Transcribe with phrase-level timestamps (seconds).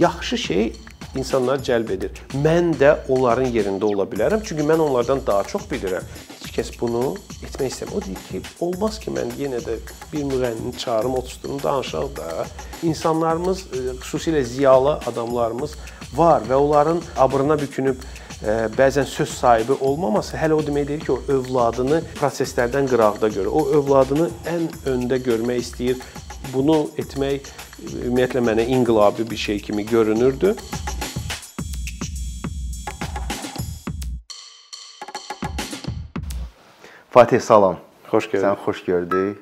[0.00, 0.72] yaxşı şey
[1.16, 2.12] insanları cəlb edir.
[2.44, 6.06] Mən də onların yerində ola bilərəm, çünki mən onlardan daha çox bilirəm.
[6.40, 7.16] Heç kəs bunu
[7.46, 7.96] etmək istəmir.
[7.96, 9.78] O deyir ki, olmaz ki, mən yenə də
[10.12, 12.46] bir müğənnini çağırım, oturtdurum, danışaq da.
[12.82, 15.76] İnsanlarımız, e, xüsusilə ziyalı adamlarımız
[16.14, 17.96] var və onların abrına bükünüb
[18.76, 23.50] bəzən söz sahibi olmaması hələ o demək deyil ki, o övladını proseslərdən qıraqda görür.
[23.52, 26.00] O övladını ən öndə görmək istəyir.
[26.50, 27.46] Bunu etmək
[27.86, 30.54] ümumiyyətlə mənə inqilabi bir şey kimi görünürdü.
[37.10, 37.76] Fatih salam.
[38.10, 38.46] Xoş gördük.
[38.46, 39.38] Sən xoş gördük.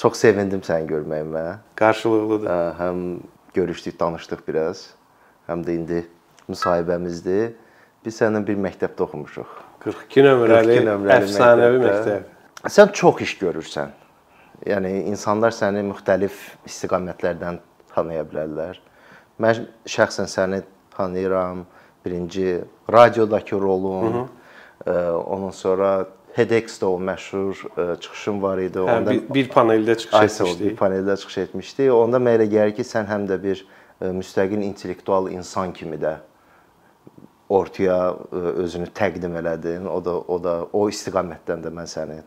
[0.00, 1.44] Çox sevindim səni görməyimə.
[1.76, 2.48] Qarşılıqlıdır.
[2.80, 3.04] Həm
[3.54, 4.86] görüşdük, danışdıq biraz.
[5.48, 6.02] Həm də indi
[6.48, 7.52] müsahibəmizdir.
[8.04, 9.56] Biz səninlə bir məktəbdə oxumuşuq.
[9.84, 12.28] 42 nömrəli, 42 nömrəli əfsanəvi məktəb.
[12.68, 13.92] Sən çox iş görürsən.
[14.66, 16.36] Yəni insanlar səni müxtəlif
[16.68, 17.60] istiqamətlərdən
[17.94, 18.80] tanıya bilərlər.
[19.40, 20.62] Mən şəxsən səni
[20.96, 21.66] tanıyıram.
[22.04, 24.26] Birinci radiodakı rolun, Hı
[24.86, 25.16] -hı.
[25.16, 27.54] ondan sonra TEDx-də o məşhur
[28.00, 28.78] çıxışın var idi.
[28.78, 30.64] Hə, Onda bir, bir paneldə çıxış etmişdi.
[30.64, 31.92] Bir paneldə çıxış etmişdi.
[31.92, 33.66] Onda mənə elə gəlir ki, sən həm də bir
[34.00, 36.14] müstəqil intellektual insan kimi də
[37.48, 39.88] ortaya özünü təqdim elədin.
[39.88, 42.22] O da o da o istiqamətdən də mən səni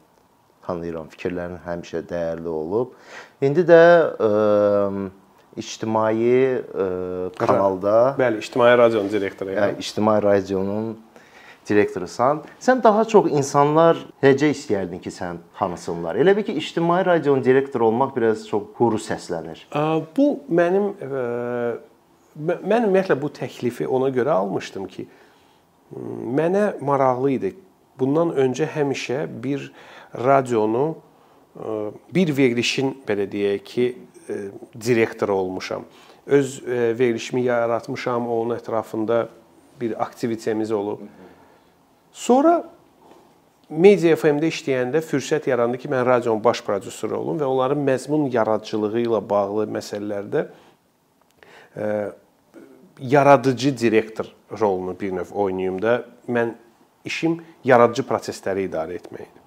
[0.67, 1.09] tanıyıram.
[1.13, 2.93] Fikirlərin həmişə dəyərli olub.
[3.43, 3.81] İndi də
[4.15, 4.29] ə,
[5.59, 6.85] ictimai ə,
[7.39, 9.59] kanalda, bəli, ictimai radionun direktoruyam.
[9.63, 10.93] Yəni ictimai radionun
[11.67, 12.41] direktorusan.
[12.59, 16.19] Sən daha çox insanlar necə istəyərdin ki, sən tanısınlar?
[16.19, 19.63] Elə bil ki, ictimai radionun direktoru olmaq biraz çox quru səslənir.
[20.17, 20.93] Bu mənim
[22.35, 25.07] mən ümumiyyətlə bu təklifi ona görə almışdım ki,
[26.39, 27.53] mənə maraqlı idi.
[27.99, 29.69] Bundan öncə həmişə bir
[30.13, 30.95] radionu
[32.13, 33.97] bir verilişin belə deyək ki,
[34.85, 35.83] direktoru olmuşam.
[36.25, 39.27] Öz verilişimi yaratmışam, onun ətrafında
[39.81, 41.01] bir aktivitemiz olub.
[42.11, 42.63] Sonra
[43.69, 48.99] Media FM-də işləyəndə fürsət yarandı ki, mən radionun baş prodüseri olum və onların məzmun yaradıcılığı
[49.01, 50.45] ilə bağlı məsələlərdə
[52.99, 54.25] yaradıcı direktor
[54.59, 56.53] rolunu bir növ oynayım da mən
[57.05, 59.42] işim yaradıcı prosesləri idarə etməkdir.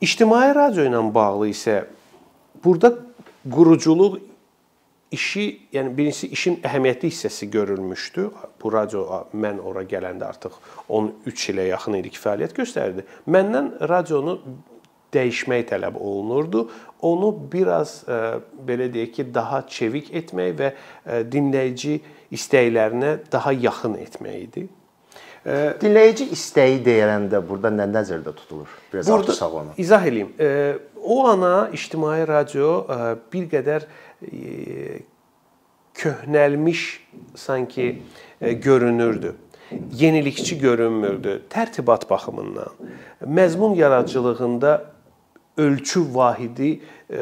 [0.00, 1.76] İctimai radio ilə bağlı isə
[2.64, 2.90] burada
[3.48, 4.18] quruculuq
[5.16, 8.26] işi, yəni birincisi işin əhəmiyyətli hissəsi görülmüşdü.
[8.60, 10.58] Bu radio mən ora gələndə artıq
[10.88, 13.06] 13 ilə yaxın idi ki, fəaliyyət göstərdi.
[13.24, 14.36] Məndən radionu
[15.16, 16.66] dəyişmək tələb olunurdu.
[17.00, 18.20] Onu biraz e,
[18.68, 22.02] belə deyək ki, daha çevik etmək və e, dinləyici
[22.36, 24.66] istəklərinə daha yaxın etmək idi.
[25.46, 28.68] E, dinləyici istəyi deyiləndə burada nə nəzərdə tutulur?
[28.92, 29.74] Biraz burada açsaq onu.
[29.78, 30.32] İzah eləyim.
[31.02, 32.82] O ana ictimai radio
[33.32, 33.86] bir qədər
[35.94, 36.86] köhnəlmiş
[37.38, 38.02] sanki
[38.40, 39.36] görünürdü
[39.94, 41.42] yenilikçi görünmürdü.
[41.50, 42.70] Tərtibat baxımından,
[43.26, 44.84] məzmun yaradıcılığında
[45.56, 46.80] ölçü vahidi
[47.10, 47.16] e,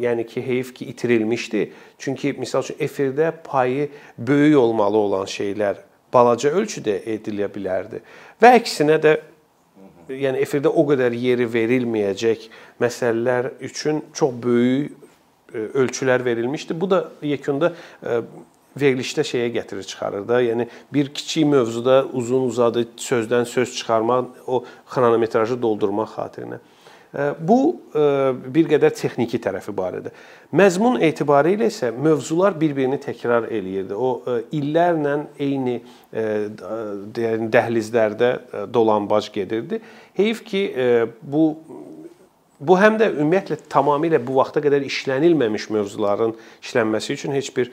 [0.00, 1.72] yəni ki, heyf ki itirilmişdi.
[1.98, 3.88] Çünki misal üçün efirdə payı
[4.18, 5.76] böyük olmalı olan şeylər
[6.12, 8.02] balaca ölçüdə edilə bilərdi.
[8.42, 9.16] Və əksinə də
[10.08, 12.48] yəni efirdə o qədər yeri verilməyəcək
[12.82, 14.92] məsələlər üçün çox böyük
[15.54, 16.80] e, ölçülər verilmişdi.
[16.80, 17.72] Bu da yekunda
[18.02, 18.20] e,
[18.80, 20.40] verilişdə şeyə gətirir çıxarır da.
[20.42, 26.60] Yəni bir kiçik mövzuda uzun-uzadı sözdən söz çıxarmaq, o xronometrajı doldurmaq xatirinə.
[27.12, 27.58] Bu
[28.54, 30.14] bir qədər texniki tərəfi barədə.
[30.56, 33.92] Məzmun etibarı ilə isə mövzular bir-birini təkrar eləyirdi.
[33.92, 35.76] O illərlə eyni
[36.12, 38.30] yəni dəhlizlərdə
[38.72, 39.82] dolanbac gedirdi.
[40.16, 40.62] Heyf ki,
[41.22, 41.44] bu
[42.62, 47.72] bu həm də ümumiyyətlə tamamilə bu vaxta qədər işlənilməmiş mövzuların işlənməsi üçün heç bir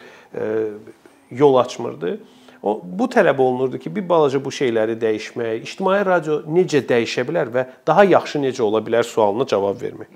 [1.31, 2.17] yol açmırdı.
[2.63, 7.51] O bu tələb olunurdu ki, bir balaca bu şeyləri dəyişmək, ictimai radio necə dəyişə bilər
[7.53, 10.11] və daha yaxşı necə ola bilər sualına cavab vermək.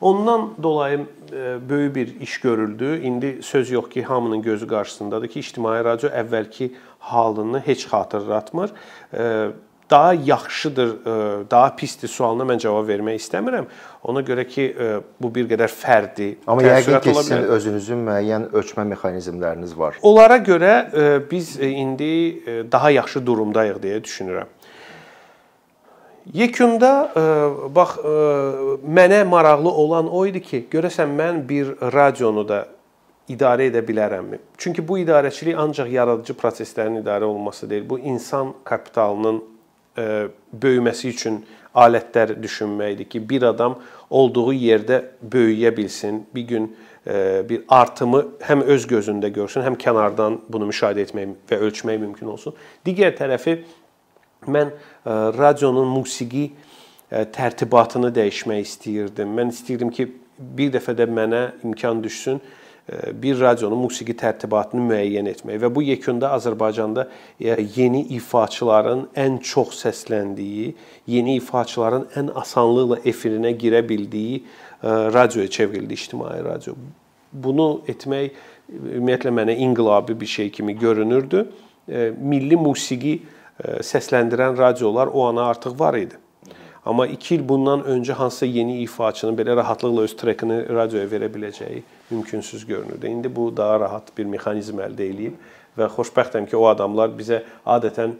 [0.00, 1.00] Ondan dolayı
[1.32, 3.00] e, böyük bir iş görüldü.
[3.02, 8.70] İndi söz yox ki, hamının gözü qarşısındadır ki, ictimai radio əvvəlki halını heç xatırlatmır
[9.14, 9.48] e,
[9.90, 13.66] daha yaxşıdır, e, daha pisdir sualına mən cavab vermək istəmirəm.
[14.04, 14.86] Ona görə ki, e,
[15.20, 16.30] bu bir qədər fərdi.
[16.48, 19.98] Amma yəqin ki, sizin özünüzün müəyyən ölçmə mexanizmləriniz var.
[20.02, 22.12] Onlara görə e, biz indi
[22.72, 24.56] daha yaxşı durumdayıq deyə düşünürəm.
[26.36, 26.90] Yekunda
[27.74, 27.96] bax
[28.84, 32.60] mənə maraqlı olan o idi ki, görəsən mən bir radionu da
[33.28, 34.38] idarə edə bilərəmmi?
[34.60, 39.42] Çünki bu idarəçilik ancaq yaradıcı proseslərin idarə olunması deyil, bu insan kapitalının
[39.98, 40.28] E,
[40.62, 41.44] böyüməsi üçün
[41.74, 43.76] alətlər düşünməkdir ki, bir adam
[44.10, 46.70] olduğu yerdə böyüyə bilsin, bir gün
[47.48, 52.54] bir artımı həm öz gözündə görsün, həm kənardan bunu müşahidə etmək və ölçmək mümkün olsun.
[52.86, 53.56] Digər tərəfi
[54.46, 54.74] mən
[55.38, 56.50] radionun musiqi
[57.10, 59.32] tərtibatını dəyişmək istəyirdim.
[59.38, 62.40] Mən istəyirdim ki, bir dəfə də mənə imkan düşsün
[63.22, 67.06] bir radionun musiqi tərtibatını müəyyən etmək və bu yekunda Azərbaycanda
[67.76, 70.72] yeni ifaçıların ən çox səsləndiyi,
[71.06, 74.42] yeni ifaçıların ən asanlıqla efirinə girə bildiyi
[74.82, 76.74] radioya çevrildi ictimai radio.
[77.32, 78.32] Bunu etmək
[78.70, 81.46] ümumiyyətlə mənə inqilabi bir şey kimi görünürdü.
[82.18, 83.20] Milli musiqi
[83.62, 86.18] səsləndirən radiolar o ana artıq var idi.
[86.90, 91.84] Amma 2 il bundan öncə hansısa yeni ifaçının belə rahatlıqla öz trekini radioya verə biləcəyi
[92.10, 93.06] mümkünsüz görünürdü.
[93.06, 95.36] İndi bu daha rahat bir mexanizm əldə eləyib
[95.78, 98.16] və xoşbəxtəm ki, o adamlar bizə adətən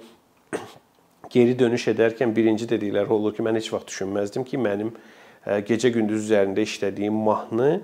[1.34, 4.94] geri dönüş edərkən birinci dedikləri olur ki, mən heç vaxt düşünməzdim ki, mənim
[5.66, 7.80] gecə-gündüz üzərində işlədiyim mahnı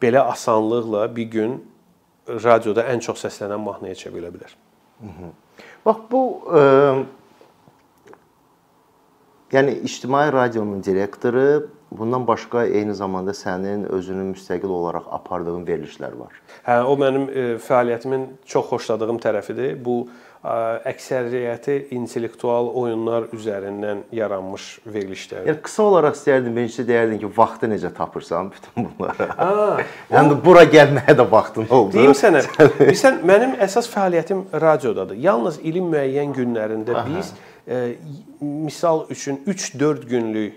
[0.00, 1.56] belə asanlıqla bir gün
[2.48, 4.56] radioda ən çox səslənən mahnıya çevrilə bilər.
[5.84, 6.64] Bax bu ə,
[9.52, 16.36] yəni ictimai radionun direktoru Bundan başqa eyni zamanda sənin özünün müstəqil olaraq apardığın verilişlər var.
[16.62, 19.72] Hə, o mənim e, fəaliyyətimin çox xoşladığım tərəfidir.
[19.84, 20.04] Bu
[20.40, 25.50] əksəriyyəti intellektual oyunlar üzərindən yaranmış verilişlərdir.
[25.50, 29.28] Yəni qısa olaraq istərdim birincisi deyərdin ki, vaxtı necə tapırsan bütün bunlara?
[29.36, 29.50] Ha,
[30.14, 30.40] yəni o...
[30.46, 31.98] bura gəlməyə də vaxtın oldu.
[31.98, 32.46] Deyim sənə.
[32.78, 35.18] Bilirsən, mənim əsas fəaliyyətim radiodadır.
[35.26, 37.06] Yalnız ilin müəyyən günlərində Aha.
[37.10, 37.49] biz e,
[38.40, 40.54] misal üçün 3-4 günlük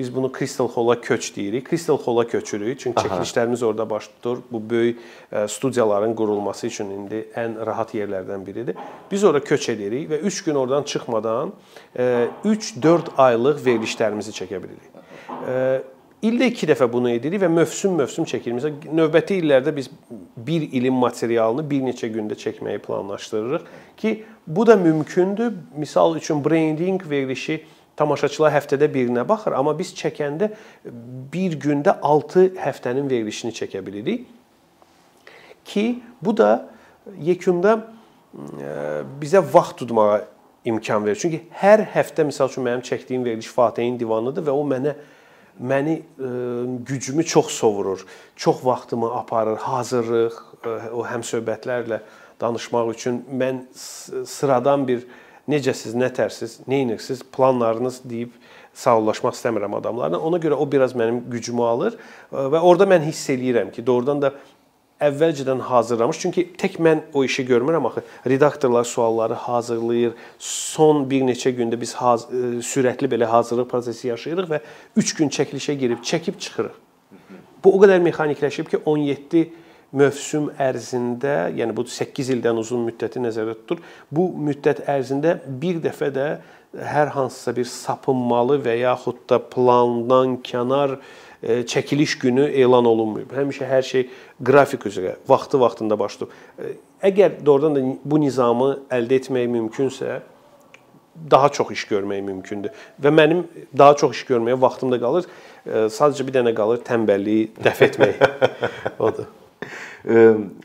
[0.00, 1.70] Biz bunu Crystal Hall-a köç deyirik.
[1.70, 2.80] Crystal Hall-a köçürük.
[2.80, 3.08] Çünki Aha.
[3.08, 4.38] çəkilişlərimiz orada baş tutur.
[4.52, 4.98] Bu böyük
[5.32, 8.76] e, studiyaların qurulması üçün indi ən rahat yerlərdən biridir.
[9.10, 11.52] Biz ora köç edirik və 3 gün oradan çıxmadan
[11.96, 14.90] 3-4 e, aylıq verilişlərimizi çəkə bilirik.
[16.22, 18.56] E, ildə 2 dəfə bunu edirik və mövsüm-mövsüm çəkirik.
[18.58, 19.90] Məsələn, növbəti illərdə biz
[20.36, 25.52] 1 ilin materialını bir neçə gündə çəkməyi planlaşdırırıq ki, bu da mümkündür.
[25.76, 27.62] Misal üçün branding verilişi
[27.96, 30.46] Tamaşaçılar həftədə birinə baxır, amma biz çəkəndə
[31.32, 34.22] bir gündə 6 həftənin verilişini çəkə bilirik.
[35.64, 36.68] Ki bu da
[37.20, 37.74] yekunda
[39.20, 40.22] bizə vaxt tutmağa
[40.64, 41.18] imkan verir.
[41.20, 44.94] Çünki hər həftə məsəl üçün mənim çəkdiyim veriliş Fatehin divanıdır və o mənə
[45.60, 46.02] məni
[46.86, 48.06] gücümü çox sovurur.
[48.36, 50.38] Çox vaxtımı aparır, hazırlıq,
[50.92, 52.00] o həmsöhbətlərlə
[52.40, 53.64] danışmaq üçün mən
[54.26, 55.04] sıradan bir
[55.50, 58.32] necəsiz, nətərsiz, nə edirsiniz, planlarınız deyib
[58.74, 60.18] sağollaşmaq istəmirəm adamlarla.
[60.18, 61.98] Ona görə o biraz mənim gücümü alır
[62.32, 64.32] və orada mən hiss eləyirəm ki, doğrudan da
[65.00, 66.18] əvvəlcədən hazırlamış.
[66.22, 68.02] Çünki tək mən o işi görmürəm axı.
[68.26, 70.12] Redaktorlar sualları hazırlayır.
[70.38, 72.28] Son bir neçə gündə biz haz
[72.66, 74.60] sürətli belə hazırlıq prosesi yaşayırıq və
[74.96, 76.76] 3 gün çəkilişə girib çəkib çıxırıq.
[77.64, 79.48] Bu o qədər mexanikləşib ki, 17
[79.92, 83.82] mövsüm ərzində, yəni bu 8 ildən uzun müddəti nəzərdə tutur.
[84.10, 86.28] Bu müddət ərzində bir dəfə də
[86.76, 91.00] hər hansısa bir sapınmalı və yaxud da plandan kənar e,
[91.42, 93.32] çəkiliş günü elan olunmayıb.
[93.36, 94.08] Həmişə hər şey
[94.44, 96.34] qrafik üzrə, vaxtı-vaxtında baş tutub.
[96.58, 96.74] E,
[97.10, 100.20] əgər doğrudan da bu nizamı əldə etmək mümkünsə,
[101.30, 102.76] daha çox iş görmək mümkündür.
[103.02, 103.44] Və mənim
[103.78, 105.28] daha çox iş görməyə vaxtım da qalır.
[105.66, 108.24] E, sadəcə bir dənə qalır tənbəlliyi dəf etmək.
[109.08, 109.28] Odur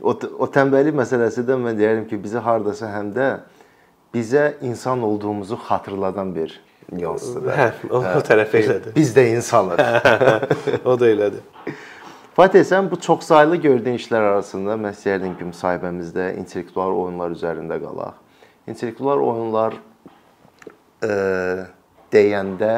[0.01, 3.29] o, o tənbəllik məsələsi də mən deyərdim ki, bizi hardasa həm də
[4.15, 6.59] bizə insan olduğumuzu xatırladan bir
[6.91, 7.49] nüansdır.
[7.55, 8.95] Hə, o, o tərəf elədir.
[8.95, 9.81] Biz də insanıq.
[10.91, 11.73] o da elədir.
[12.35, 18.19] Fatih, sən bu çoxsaylı gördüyün işlər arasında mən istəyərdim ki, müsahibəmizdə intellektual oyunlar üzərində qalaq.
[18.67, 19.77] İntellektual oyunlar
[21.05, 21.15] e,
[22.11, 22.73] deyəndə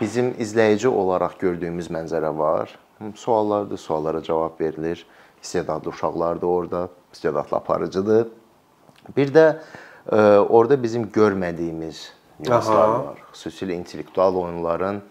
[0.00, 2.76] bizim izləyici olaraq gördüyümüz mənzərə var.
[3.18, 5.06] Suallardır, suallara cavab verilir
[5.42, 8.28] istedadlı uşaqlardır orada, istedadlı aparıcıdır.
[9.16, 9.56] Bir də
[10.12, 12.08] e, orada bizim görmədiyimiz
[12.42, 13.22] nüanslar var.
[13.32, 15.02] Xüsusilə intellektual oyunların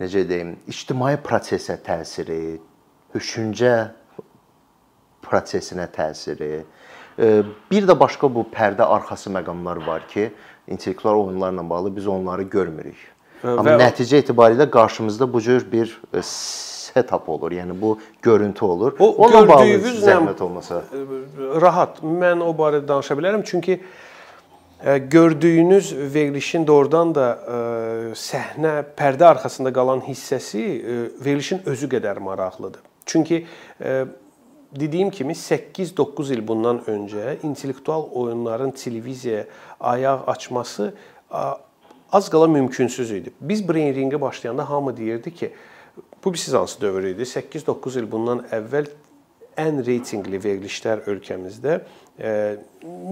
[0.00, 2.56] necə deyim, ictimai prosesə təsiri,
[3.14, 3.74] düşüncə
[5.24, 6.64] prosesinə təsiri.
[7.70, 10.30] Bir də başqa bu pərdə arxası məqamlar var ki,
[10.66, 13.10] intellektual oyunlarla bağlı biz onları görmürük.
[13.44, 15.90] Amma Və nəticə etibarilə qarşımızda bu cür bir
[16.24, 17.52] setup olur.
[17.52, 18.96] Yəni bu görüntü olur.
[18.98, 20.82] O Onunla bağlı zəhmət olmasa
[21.60, 22.00] rahat.
[22.02, 23.82] Mən o barədə danışa bilərəm çünki e,
[25.10, 27.58] gördüyünüz verilişin doğrudan da e,
[28.18, 32.80] səhnə pərdə arxasında qalan hissəsi e, verilişin özü qədər maraqlıdır.
[33.06, 33.46] Çünki
[34.80, 39.44] dediyim kimi 8-9 il bundan öncə intellektual oyunların televiziyaya
[39.80, 40.94] ayaq açması
[42.12, 43.32] az qala mümkünsüz idi.
[43.40, 45.52] Biz Brain Ring-ə başlayanda hamı deyirdi ki,
[46.24, 47.22] Bu siz hansı dövr idi?
[47.22, 48.86] 8-9 il bundan əvvəl
[49.60, 51.80] ən reytinqli verilişlər ölkəmizdə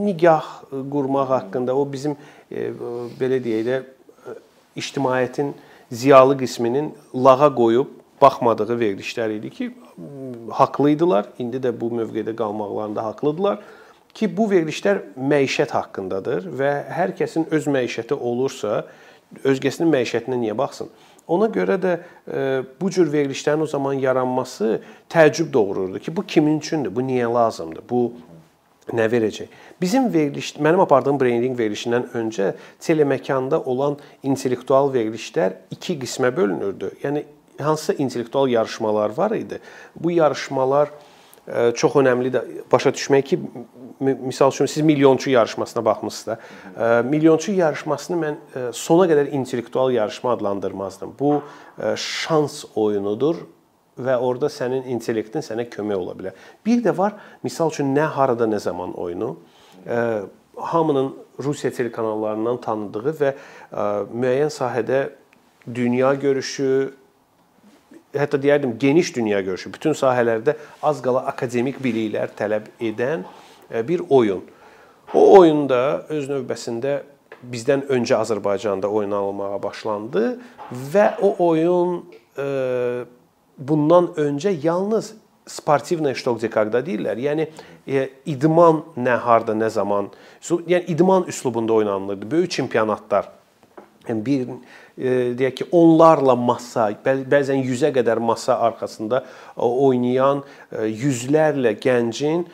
[0.06, 2.16] nigah qurmaq haqqında o bizim
[3.18, 3.82] belə deyək də
[4.76, 5.54] ictimaiyyətin
[5.92, 9.70] ziyalı qisminin lağa qoyub baxmadığı verilişlər idi ki,
[10.50, 11.30] haqlı idilər.
[11.42, 13.62] İndi də bu mövqedə qalmaqlarında haqlıdırlar
[14.14, 18.84] ki, bu verilişlər məişət haqqındadır və hər kəsin öz məişəti olursa,
[19.44, 20.90] özgəsinin məişətinə niyə baxsın?
[21.28, 21.92] Ona görə də
[22.26, 26.94] e, bu cür verilişlərin o zaman yaranması təəccüb doğururdu ki, bu kimin üçündür?
[26.94, 27.84] Bu niyə lazımdır?
[27.90, 28.12] Bu
[28.92, 29.52] nə verəcək?
[29.80, 36.90] Bizim veriliş, mənim apardığım brendinq verilişindən öncə teleməkanda olan intellektual verilişlər iki qismə bölünürdü.
[37.02, 37.24] Yəni
[37.60, 39.60] hansısa intellektual yarışmalar var idi.
[39.96, 40.90] Bu yarışmalar
[41.74, 43.38] çox önəmlidir başa düşmək ki,
[44.00, 47.02] misal üçün siz milyonçu yarışmasına baxmısınız da.
[47.02, 48.36] Milyonçu yarışmasını mən
[48.72, 51.14] sona qədər intellektual yarışma adlandırmazdım.
[51.20, 51.42] Bu
[51.96, 53.42] şans oyunudur
[53.98, 56.38] və orada sənin intellektin sənə kömək ola bilər.
[56.66, 59.36] Bir də var, misal üçün nə harada nə zaman oyunu
[60.56, 63.34] hamının Rusiya telekanallarından tanıdığı və
[64.12, 65.08] müəyyən sahədə
[65.74, 66.94] dünya görüşü,
[68.14, 73.24] hətta deyərdim geniş dünya görüşü, bütün sahələrdə az qala akademik biliklər tələb edən
[73.74, 74.42] E, bir oyun.
[75.14, 77.00] O oyunda öz növbəsində
[77.52, 80.36] bizdən öncə Azərbaycanda oynanılmağa başlandı
[80.92, 81.98] və o oyun
[82.38, 82.46] e,
[83.58, 85.14] bundan öncə yalnız
[85.46, 87.18] sportivnaya ştokdekagda deyirlər.
[87.18, 87.48] Yəni
[87.86, 90.12] e, idman nə harda, nə zaman,
[90.48, 92.30] yəni idman üslubunda oynanılırdı.
[92.30, 93.28] Böyük çempionatlar.
[94.08, 94.48] Yəni bir
[94.98, 99.22] deyək ki, onlarla masa, bəzən 100-ə qədər masa arxasında
[99.56, 100.42] oynayan
[100.84, 102.44] yüzlərlə gəncin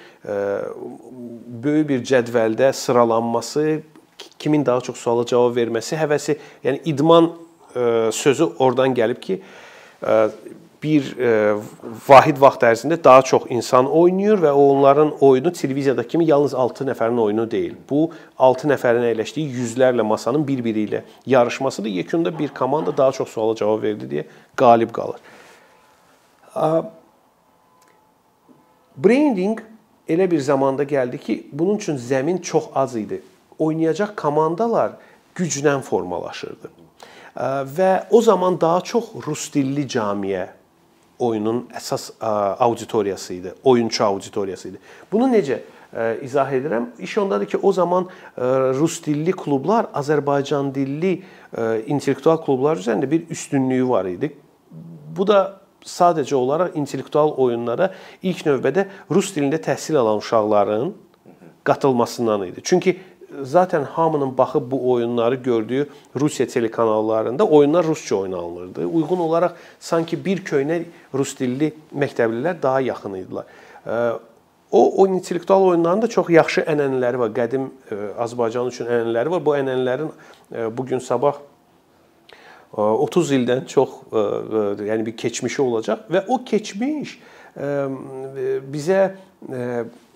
[1.64, 3.80] böyük bir cədvəldə sıralanması,
[4.38, 7.32] kimin daha çox suala cavab verməsi həvəsi, yəni idman
[8.14, 9.40] sözü oradan gəlib ki,
[10.82, 11.56] bir e,
[12.08, 17.20] vahid vaxt ərzində daha çox insan oynayır və onların oyunu televiziyadakı kimi yalnız 6 nəfərin
[17.20, 17.74] oyunu deyil.
[17.90, 21.90] Bu 6 nəfərin əyləşdiyi yüzlərlə masanın bir-biri ilə yarışmasıdır.
[21.90, 24.24] Yekunda bir komanda daha çox suala cavab verdi deyə
[24.56, 25.18] qalib qalır.
[28.96, 29.60] Branding
[30.08, 33.22] elə bir zamanda gəldi ki, bunun üçün zəmin çox az idi.
[33.58, 34.92] Oynayacaq komandalar
[35.36, 36.70] güclə formalaşırdı.
[37.78, 40.57] Və o zaman daha çox rus dilli camiyə
[41.18, 44.78] oyunun əsas auditoriyası idi, oyunçu auditoriyası idi.
[45.12, 45.60] Bunu necə
[46.22, 46.86] izah edirəm?
[46.98, 48.08] İş ondadır ki, o zaman
[48.78, 51.22] rus dilli klublar Azərbaycan dilli
[51.86, 54.32] intellektual klublar üzərində bir üstünlüyü var idi.
[55.16, 60.92] Bu da sadəcə olaraq intellektual oyunlara ilk növbədə rus dilində təhsil alan uşaqların
[61.64, 62.60] qatılmasından idi.
[62.64, 62.98] Çünki
[63.42, 65.86] zaten hamının baxıb bu oyunları gördüyü
[66.20, 68.86] Rusiya telekanallarında oyunlar rusca oynanılırdı.
[68.86, 70.82] Uyğun olaraq sanki bir köynə
[71.14, 73.44] rus dilli məktəblilər daha yaxın idilər.
[74.70, 77.30] O, o intellektual oyunların da çox yaxşı ənənələri var.
[77.36, 77.70] Qədim
[78.20, 79.44] Azərbaycan üçün ənənələri var.
[79.44, 80.10] Bu ənənələrin
[80.76, 81.38] bu gün sabah
[82.76, 83.94] 30 ildən çox
[84.84, 87.16] yəni bir keçmişi olacaq və o keçmiş
[88.72, 89.00] bizə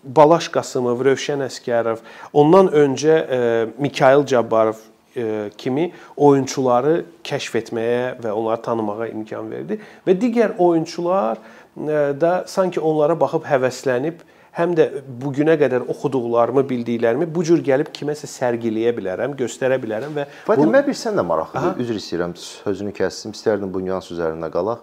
[0.04, 2.02] Balaş Qasımov, Rövşən Əskərov,
[2.34, 3.38] ondan öncə e,
[3.78, 4.80] Mikayıl Cabbarov
[5.16, 12.42] e, kimi oyunçuları kəşf etməyə və onları tanımağa imkan verdi və digər oyunçular e, da
[12.50, 14.24] sanki onlara baxıb həvəslənib
[14.56, 14.88] həm də
[15.22, 20.66] bu günə qədər oxuduqlarımı, bildiklərimi bu cür gəlib kiməsə sərgiləyə bilərəm, göstərə bilərəm və Fatimə
[20.66, 20.86] bunu...
[20.88, 21.78] bir sən də maraqlıdır.
[21.80, 23.36] Üzr istəyirəm, sözünü kəsdim.
[23.38, 24.82] İstərdim bu nüans üzərində qalaq.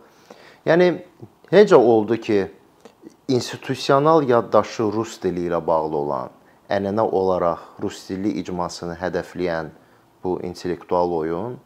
[0.65, 0.89] Yəni
[1.53, 2.47] necə oldu ki,
[3.27, 6.35] institusional yaddaşı rus dili ilə bağlı olan,
[6.69, 9.71] ənənə olaraq rus dilli icmasını hədəfləyən
[10.23, 11.57] bu intellektual oyun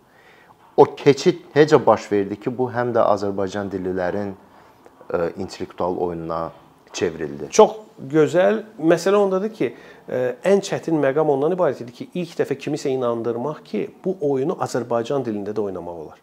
[0.77, 6.51] o keçid necə baş verdi ki, bu həm də Azərbaycan dillilərin e, intellektual oyununa
[6.93, 7.49] çevrildi.
[7.49, 7.77] Çox
[8.09, 8.63] gözəl.
[8.79, 9.73] Məsələ ondadır ki,
[10.09, 14.57] e, ən çətin məqam ondan ibarət idi ki, ilk dəfə kimisə inandırmaq ki, bu oyunu
[14.65, 16.21] Azərbaycan dilində də oynamaq olar.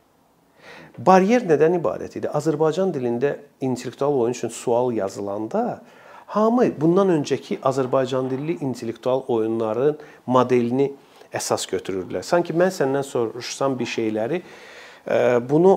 [0.98, 2.28] Baryer nədən ibarət idi?
[2.28, 5.82] Azərbaycan dilində intellektual oyun üçün sual yazılanda
[6.30, 9.96] hamı bundan öncəki Azərbaycan dilli intellektual oyunların
[10.26, 10.90] modelini
[11.34, 12.22] əsas götürürdülər.
[12.26, 14.42] Sanki mən səndən soruşsam bir şeyləri,
[15.06, 15.16] e,
[15.50, 15.74] bunu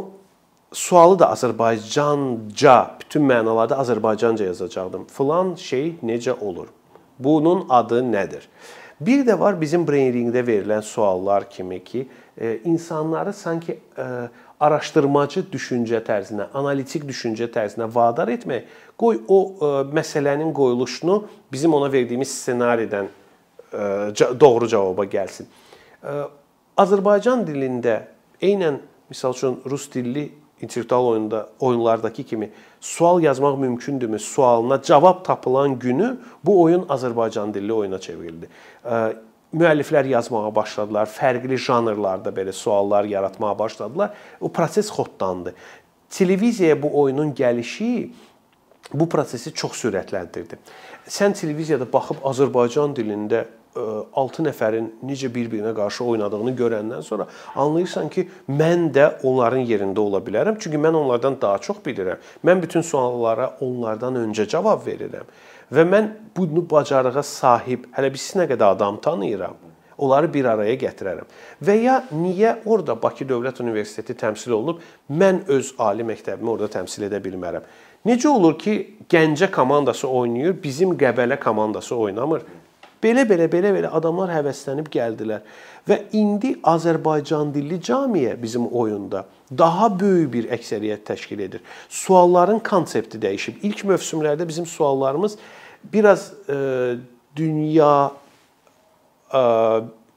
[0.74, 5.06] sualı da Azərbaycanca, bütün mənalarda Azərbaycanca yazacaqdım.
[5.10, 6.68] Filan şey necə olur?
[7.20, 8.48] Bunun adı nədir?
[9.02, 12.08] Bir də var bizim brainringdə verilən suallar kimi ki,
[12.38, 14.06] e, insanları sanki e,
[14.64, 21.18] araşdırmacı düşüncə tərzinə, analitik düşüncə tərzinə vadar etmək, qoy o ə, e, məsələnin qoyuluşunu
[21.52, 25.50] bizim ona verdiyimiz ssenaridən ə, e, doğru cavaba gəlsin.
[25.50, 26.24] Ə, e,
[26.84, 28.00] Azərbaycan dilində
[28.42, 28.80] eynən
[29.12, 30.30] misal üçün rus dilli
[30.64, 32.50] intellektual oyunda oyunlardakı kimi
[32.82, 38.50] sual yazmaq mümkündürmü sualına cavab tapılan günü bu oyun Azərbaycan dilli oyuna çevrildi.
[39.54, 44.14] Müəlliflər yazmağa başladılar, fərqli janrlarda belə suallar yaratmağa başladılar.
[44.42, 45.54] O proses xodlandı.
[46.10, 48.10] Televiziyaya bu oyunun gəlişi
[48.94, 50.58] bu prosesi çox sürətləndirdi.
[51.08, 53.46] Sən televiziyada baxıb Azərbaycan dilində
[53.76, 60.22] 6 nəfərin necə bir-birinə qarşı oynadığını görəndən sonra anlayırsan ki, mən də onların yerində ola
[60.22, 60.60] bilərəm.
[60.60, 62.22] Çünki mən onlardan daha çox bilirəm.
[62.46, 65.28] Mən bütün suallara onlardan öncə cavab verirəm.
[65.74, 69.56] Və mən bunu bacarığa sahib, hələ biz nə qədər adam tanıyıram,
[69.98, 71.30] onları bir araya gətirərəm.
[71.64, 77.08] Və ya niyə orada Bakı Dövlət Universiteti təmsil olunub, mən öz ali məktəbimi orada təmsil
[77.10, 77.66] edə bilmərəm?
[78.06, 78.76] Necə olur ki,
[79.10, 82.44] Gəncə komandası oynayır, bizim Qəbələ komandası oynamır?
[83.04, 85.42] Belə-belə belə-belə adamlar həvəslənib gəldilər.
[85.90, 91.64] Və indi Azərbaycan dilli camiyə bizim oyunda daha böyük bir əksəriyyət təşkil edir.
[91.90, 93.60] Sualların konsepti dəyişib.
[93.68, 95.36] İlk mövsümlərdə bizim suallarımız
[95.94, 96.96] biraz e,
[97.36, 98.12] dünya
[99.34, 99.44] e,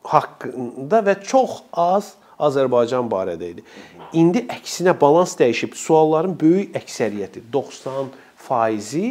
[0.07, 3.67] haqqında və çox az Azərbaycan barədə idi.
[4.15, 5.75] İndi əksinə balans dəyişib.
[5.75, 8.15] Sualların böyük əksəriyyəti 90
[8.47, 9.07] faizi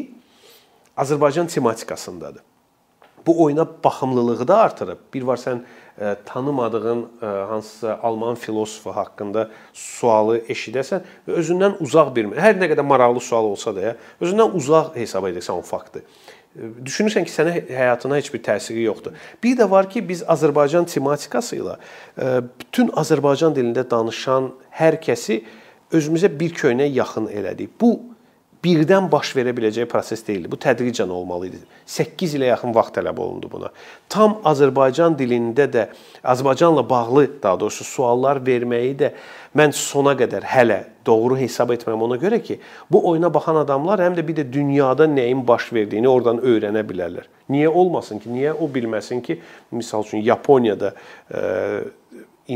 [0.96, 2.45] Azərbaycan tematikasındadır
[3.28, 4.98] bu oyuna baxımlılığı da artırıb.
[5.14, 11.38] Bir var sən ə, e, tanımadığın ə, e, hansısa alman filosofu haqqında sualı eşidəsən və
[11.42, 15.62] özündən uzaq bir hər nə qədər maraqlı sual olsa da, özündən uzaq hesab edirsən o
[15.62, 16.04] faktı.
[16.56, 19.14] E, düşünürsən ki, sənə həyatına heç bir təsiri yoxdur.
[19.44, 21.78] Bir də var ki, biz Azərbaycan tematikası ilə
[22.60, 25.44] bütün Azərbaycan dilində danışan hər kəsi
[25.96, 27.74] özümüzə bir köynək yaxın elədik.
[27.82, 28.15] Bu
[28.66, 30.50] birdən baş verə biləcək proses deyildi.
[30.50, 31.60] Bu tədricən olmalı idi.
[31.86, 33.70] 8 ilə yaxın vaxt tələb olundu buna.
[34.10, 35.86] Tam Azərbaycan dilində də
[36.24, 39.12] Azərbaycanla bağlı, daha doğrusu suallar verməyi də
[39.56, 42.58] mən sona qədər hələ doğru hesab etmirəm ona görə ki,
[42.92, 47.30] bu oyuna baxan adamlar həm də bir də dünyada nəyin baş verdiyini oradan öyrənə bilərlər.
[47.54, 48.34] Niyə olmasın ki?
[48.34, 49.40] Niyə o bilməsin ki,
[49.72, 50.96] misal üçün Yaponiyada
[51.30, 51.42] e,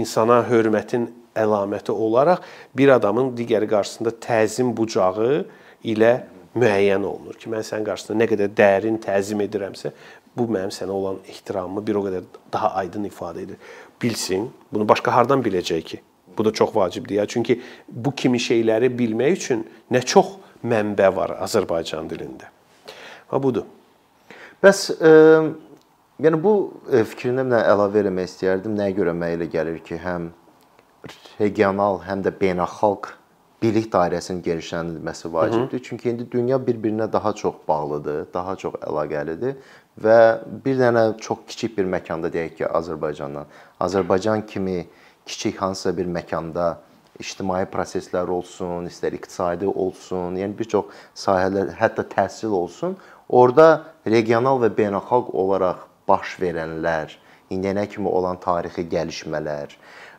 [0.02, 2.44] insana hörmətin əlaməti olaraq
[2.76, 5.46] bir adamın digəri qarşısında təzim bucağı
[5.84, 6.14] ilə
[6.60, 9.92] müəyyən olunur ki, mən sənin qarşısında nə qədər dərin təzim edirəmsə,
[10.38, 13.58] bu mənim sənə olan ehtiramımı bir o qədər daha aydın ifadə edir.
[14.02, 16.02] Bilsin, bunu başqa hardan biləcək ki?
[16.38, 17.26] Bu da çox vacibdir ya.
[17.26, 22.52] Çünki bu kimi şeyləri bilmək üçün nə çox mənbə var Azərbaycan dilində.
[23.28, 23.66] Ha budur.
[24.64, 25.12] Bəs e,
[26.24, 26.54] yəni bu
[26.92, 28.78] e, fikrinə mən əlavə eləmək istəyərdim.
[28.80, 30.32] Nəyə görə mənə elə gəlir ki, həm
[31.40, 33.14] regional, həm də beynəlxalq
[33.62, 35.80] bilik dairəsinin genişləndirilməsi vacibdir.
[35.80, 35.84] Hı -hı.
[35.84, 39.56] Çünki indi dünya bir-birinə daha çox bağlıdır, daha çox əlaqəlidir
[40.04, 43.46] və bir dənə çox kiçik bir məkanda deyək ki, Azərbaycandan
[43.80, 44.88] Azərbaycan kimi
[45.26, 46.78] kiçik hansısa bir məkanda
[47.20, 52.98] ictimai proseslər olsun, istər iqtisadi olsun, yəni bir çox sahələr, hətta təhsil olsun,
[53.30, 57.12] orada regional və beynəlxalq olaraq baş verənlər,
[57.52, 59.76] indiyənə kimi olan tarixi gəlişmələr,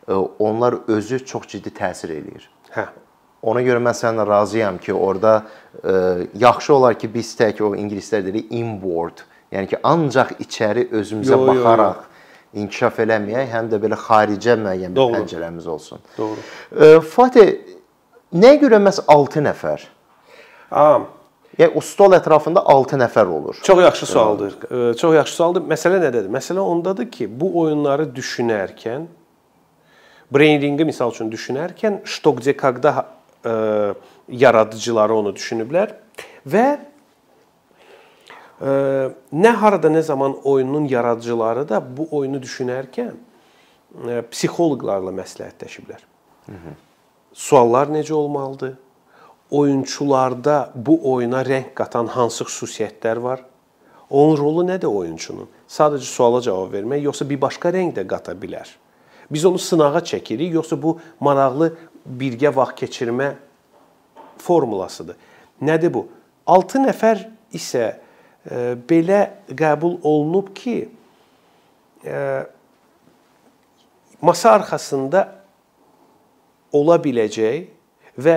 [0.08, 2.50] e, onlar özü çox ciddi təsir eləyir.
[2.76, 2.90] Hə.
[3.42, 5.34] Ona görə mən səninlə razıyam ki, orada
[5.80, 9.22] ə, yaxşı olar ki, biz tək o ingilislər deyir inward,
[9.52, 12.64] yəni ki, ancaq içəri özümüzə yo, baxaraq yo, yo.
[12.64, 15.14] inkişaf eləməyək, həm də belə xaricə müəyyən bir Doğru.
[15.20, 16.02] pəncərəmiz olsun.
[16.18, 16.44] Doğru.
[16.76, 17.54] Ə, Fatih,
[18.36, 19.86] nəyə görə məs 6 nəfər?
[20.82, 21.08] Am.
[21.58, 23.56] Yəni o stol ətrafında 6 nəfər olur.
[23.66, 24.52] Çox yaxşı sualdır.
[24.70, 25.64] E, çox yaxşı sualdır.
[25.68, 26.28] Məsələ nədədir?
[26.32, 29.08] Məsələ ondadır ki, bu oyunları düşünərkən
[30.32, 32.94] breyninqi misal üçün düşünərkən ştok dekaqda
[34.28, 35.94] yaradıcıları onu düşünüblər
[36.46, 36.66] və
[38.60, 43.16] nə harada nə zaman oyunun yaradıcıları da bu oyunu düşünərkən
[44.30, 46.02] psixoloqlarla məsləhətləşiblər.
[46.46, 46.74] Hı -hı.
[47.32, 48.74] Suallar necə olmalıdır?
[49.50, 53.44] Oyunçularda bu oyuna rəng qatan hansı xüsusiyyətlər var?
[54.10, 55.48] Onun rolu nədir oyunçunun?
[55.68, 58.68] Sadəcə suala cavab vermək, yoxsa bir başqa rəng də qata bilər?
[59.30, 63.34] Biz onu sınağa çəkirik, yoxsa bu maraqlı birgə vaxt keçirmə
[64.40, 65.16] formulasıdır.
[65.62, 66.06] Nədir bu?
[66.46, 69.20] 6 nəfər isə e, belə
[69.56, 70.88] qəbul olunub ki,
[72.04, 72.16] e,
[74.22, 75.26] masa arxasında
[76.72, 77.68] ola biləcək
[78.20, 78.36] və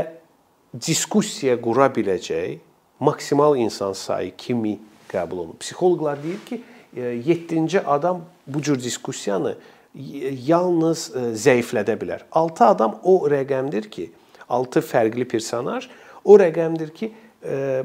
[0.74, 2.60] diskussiya qura biləcək
[3.04, 4.78] maksimal insan sayı kimi
[5.12, 5.60] qəbul olunub.
[5.62, 6.62] Psixoloqlar deyir ki,
[6.96, 9.56] 7-ci e, adam bu cür diskussiyanı
[9.94, 12.24] yalnız e, zəiflədə bilər.
[12.32, 14.10] 6 adam o rəqəmdir ki,
[14.50, 15.90] 6 fərqli personaj
[16.24, 17.12] o rəqəmdir ki,
[17.46, 17.84] e,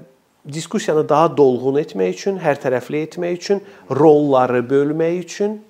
[0.48, 5.60] diskussiyanı daha dolğun etmək üçün, hər tərəfli etmək üçün, rolları bölmək üçün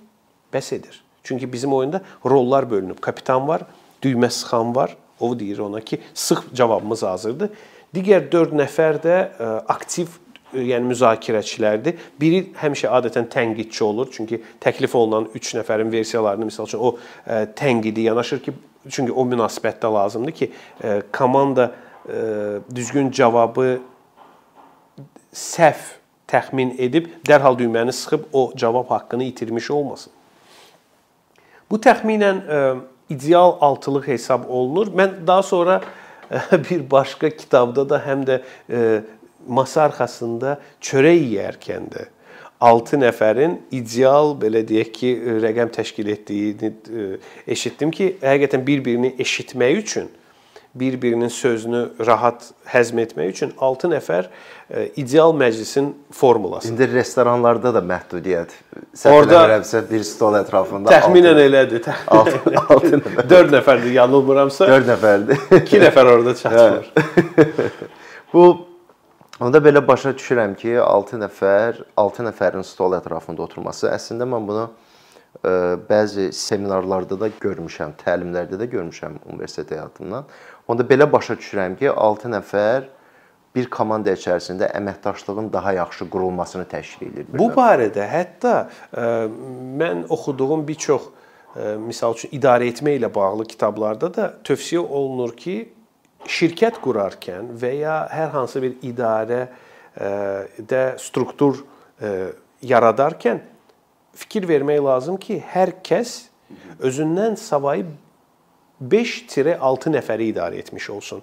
[0.55, 1.03] bəs edir.
[1.25, 3.01] Çünki bizim oyunda rollar bölünüb.
[3.01, 3.67] Kapitan var,
[4.03, 7.51] düymə sıxan var, O deyir ona ki, sıx cavabımız hazırdır.
[7.95, 9.15] Digər 4 nəfər də
[9.67, 10.13] aktiv
[10.55, 11.99] yəni müzakirəçilərdir.
[12.21, 16.95] Biri həmişə adətən tənqidçi olur, çünki təklif olunan 3 nəfərin versiyalarını məsəl üçün o
[17.59, 18.55] tənqidi yanaşır ki,
[18.89, 20.51] çünki o münasibətdə lazımdır ki,
[21.13, 21.73] komanda
[22.75, 23.79] düzgün cavabı
[25.35, 25.97] səhv
[26.29, 30.13] təxmin edib dərhal düyməni sıxıb o cavab haqqını itirmiş olmasın.
[31.71, 32.41] Bu təxminən
[33.11, 34.87] ideal altılıq hesab olunur.
[34.87, 35.81] Mən daha sonra
[36.71, 38.41] bir başqa kitabda da həm də
[39.47, 42.07] masa arxasında çörək yeyərkən də
[42.61, 45.11] 6 nəfərin ideal belə deyək ki,
[45.45, 46.73] rəqəm təşkil etdiyini
[47.47, 50.09] eşitdim ki, həqiqətən bir-birini eşitmək üçün
[50.75, 54.29] bir-birinin sözünü rahat həzm etmək üçün 6 nəfər
[55.01, 56.75] ideal məclisin formulasıdır.
[56.75, 58.53] İndi restoranlarda da məhdudiyyət.
[59.11, 61.89] Orda bir stol ətrafında təxminən elədir.
[62.07, 63.29] 6 nəfər.
[63.31, 64.69] 4 nəfərdir, yanılmıramsa.
[64.69, 65.45] 4 nəfərdir.
[65.63, 66.93] 2 nəfər orada çatmır.
[68.33, 68.68] Bu
[69.41, 74.65] Onda belə başa düşürəm ki, 6 nəfər, 6 nəfərin stol ətrafında oturması, əslində mən bunu
[74.67, 75.53] ə,
[75.87, 80.27] bəzi seminarlarda da görmüşəm, təlimlərdə də görmüşəm universitet həyatımdan.
[80.67, 82.91] Onda belə başa düşürəm ki, 6 nəfər
[83.55, 87.31] bir komanda içərisində əməkdaşlığın daha yaxşı qurulmasını təşkil edir.
[87.39, 88.59] Bu barədə hətta
[88.91, 89.09] ə,
[89.79, 91.13] mən oxuduğum bir çox
[91.55, 95.61] ə, misal üçün idarə etmə ilə bağlı kitablarda da tövsiyə olunur ki,
[96.27, 99.47] şirkət qurarkən və ya hər hansı bir idarə
[99.99, 101.63] də struktur
[102.63, 103.41] yaradarkən
[104.19, 106.29] fikir vermək lazım ki, hər kəs
[106.83, 107.87] özündən savayı
[108.83, 111.23] 5-6 nəfəri idarə etmiş olsun.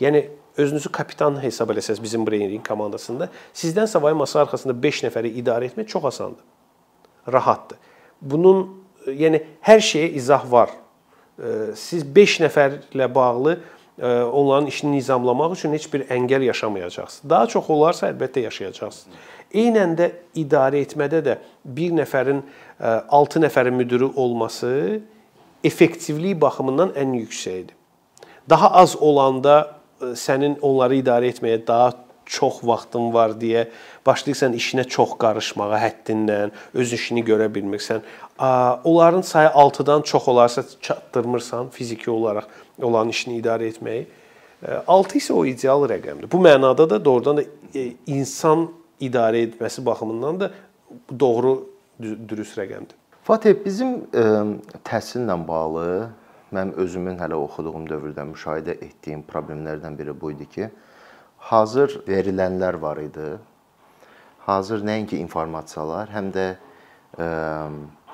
[0.00, 0.26] Yəni
[0.58, 5.88] özünüzü kapitan hesab eləsəz bizim Brainring komandasında sizdən savayı masa arxasında 5 nəfəri idarə etmək
[5.92, 6.44] çox asandır.
[7.32, 7.78] Rahatdır.
[8.20, 8.66] Bunun
[9.06, 10.70] yəni hər şeyə izah var.
[11.74, 13.58] Siz 5 nəfərlə bağlı
[14.02, 17.30] onların işini nizamlamaq üçün heç bir əngəl yaşamayacaqsınız.
[17.30, 19.16] Daha çox olarsa əlbəttə yaşayacaqsınız.
[19.54, 22.42] Eynən də idarə etmədə də bir nəfərin
[23.08, 25.00] 6 nəfərin müdiri olması
[25.64, 27.72] effektivlik baxımından ən yüksəkdir.
[28.50, 31.94] Daha az olanda sənin onları idarə etməyə daha
[32.26, 33.68] çox vaxtın var deyə
[34.06, 38.02] başlayırsan işinə çox qarışmağa həddindən, öz işini görə bilmirsən.
[38.84, 42.44] Onların sayı 6-dan çox olarsa çatdırmırsan fiziki olaraq
[42.82, 44.06] olan işini idarə etməyi.
[44.86, 46.30] 6 isə o ideal rəqəmdir.
[46.32, 48.68] Bu mənada da doğrudan da e, insan
[49.00, 50.50] idarə etməsi baxımından da
[51.20, 51.58] doğru
[52.00, 52.96] dürüst rəqəmdir.
[53.26, 54.24] Fatih, bizim e,
[54.86, 55.86] təhsillə bağlı
[56.54, 60.70] mənim özümün hələ oxuduğum dövrdə müşahidə etdiyim problemlərdən biri bu idi ki,
[61.50, 63.34] hazır verilənlər var idi.
[64.46, 66.46] Hazır nəinki informasiyalar, həm də
[67.18, 67.26] ə,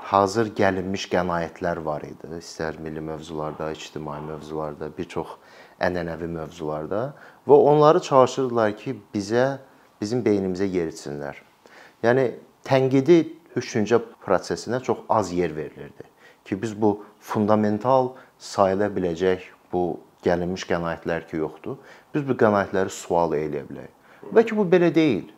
[0.02, 2.28] hazır gəlinmiş qənaətlər var idi.
[2.38, 5.36] İstər milli mövzularda, ictimai mövzularda, bir çox
[5.80, 7.02] ənənəvi mövzularda
[7.48, 9.46] və onları çalışırdılar ki, bizə
[10.00, 11.38] bizim beynimizə yeritsinlər.
[12.02, 12.26] Yəni
[12.66, 13.18] tənqidi
[13.54, 16.08] düşüncə prosesinə çox az yer verilirdi
[16.44, 21.78] ki, biz bu fundamental sayıla biləcək bu gəlinmiş qənaətlər ki, yoxdur.
[22.14, 23.94] Biz bu qənaətləri sual eləyə bilərik.
[24.34, 25.30] Bəlkə bu belə deyil.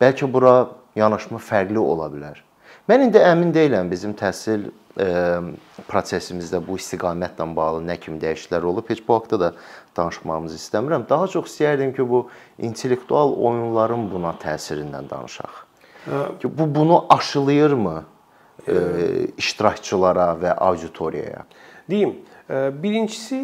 [0.00, 0.54] Bəlkə bura
[0.96, 2.40] yanaşma fərqli ola bilər.
[2.84, 4.66] Mən indi əmin deyiləm bizim təhsil
[5.00, 5.04] e,
[5.88, 8.90] prosesimizdə bu istiqamətlə bağlı nə kimi dəyişikliklər olub.
[8.92, 9.48] Heç bu haqqda da
[9.96, 11.06] danışmağımızı istəmirəm.
[11.08, 12.26] Daha çox istəyərdim ki, bu
[12.58, 15.62] intellektual oyunların buna təsirindən danışaq.
[16.40, 18.04] Ki bu bunu aşılayırmı
[18.68, 18.76] e,
[19.40, 21.46] iştirakçılara və auditoriyaya?
[21.90, 22.18] Deyim,
[22.50, 23.40] e, birincisi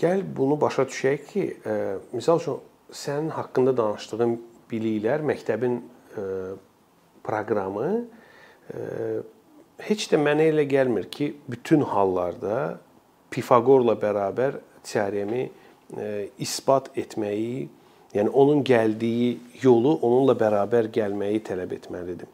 [0.00, 1.76] gəl bunu başa düşək ki, e,
[2.16, 2.64] məsəl üçün
[2.96, 4.38] sənin haqqında danışdığın
[4.72, 5.80] biliklər məktəbin
[6.16, 6.24] e,
[7.26, 7.90] proqramı
[8.70, 8.80] e,
[9.86, 12.78] heç də mənə elə gəlmir ki, bütün hallarda
[13.30, 17.68] Pifaqorla bərabər teoremi e, isbat etməyi,
[18.14, 22.28] yəni onun gəldiyi yolu onunla bərabər gəlməyi tələb etməlidir.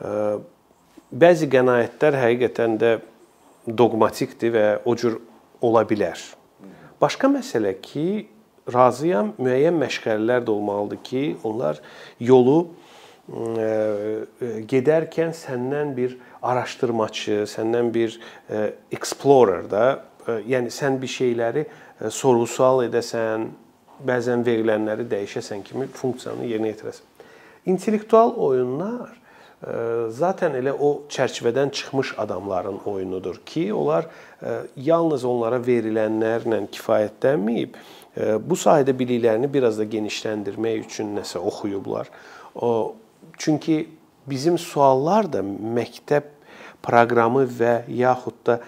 [0.00, 0.10] E,
[1.10, 2.92] bəzi qənaətlər həqiqətən də
[3.66, 5.18] doqmatikdir və o cür
[5.60, 6.20] ola bilər.
[7.00, 8.28] Başqa məsələ ki,
[8.70, 11.80] razıyam, müəyyən məşğələlər də olmalıdır ki, onlar
[12.20, 12.70] yolu
[14.70, 18.16] gedərkən səndən bir araşdırmaçı, səndən bir
[18.90, 19.84] explorer da,
[20.26, 21.64] yəni sən bir şeyləri
[22.10, 23.46] sorğu-sual edəsən,
[24.06, 27.06] bəzən verilənləri dəyişəsən kimi funksiyanı yerinə yetirəsən.
[27.70, 29.16] İntellektual oyunlar
[30.16, 34.06] zaten elə o çərçivədən çıxmış adamların oyunudur ki, onlar
[34.76, 37.76] yalnız onlara verilənlərlə kifayətlənməyib,
[38.42, 42.08] bu sahədə biliklərini biraz da genişləndirmək üçün nəsə oxuyublar.
[42.56, 42.96] O
[43.38, 43.88] Çünki
[44.30, 46.28] bizim suallar da məktəb
[46.82, 48.60] proqramı və yaxud da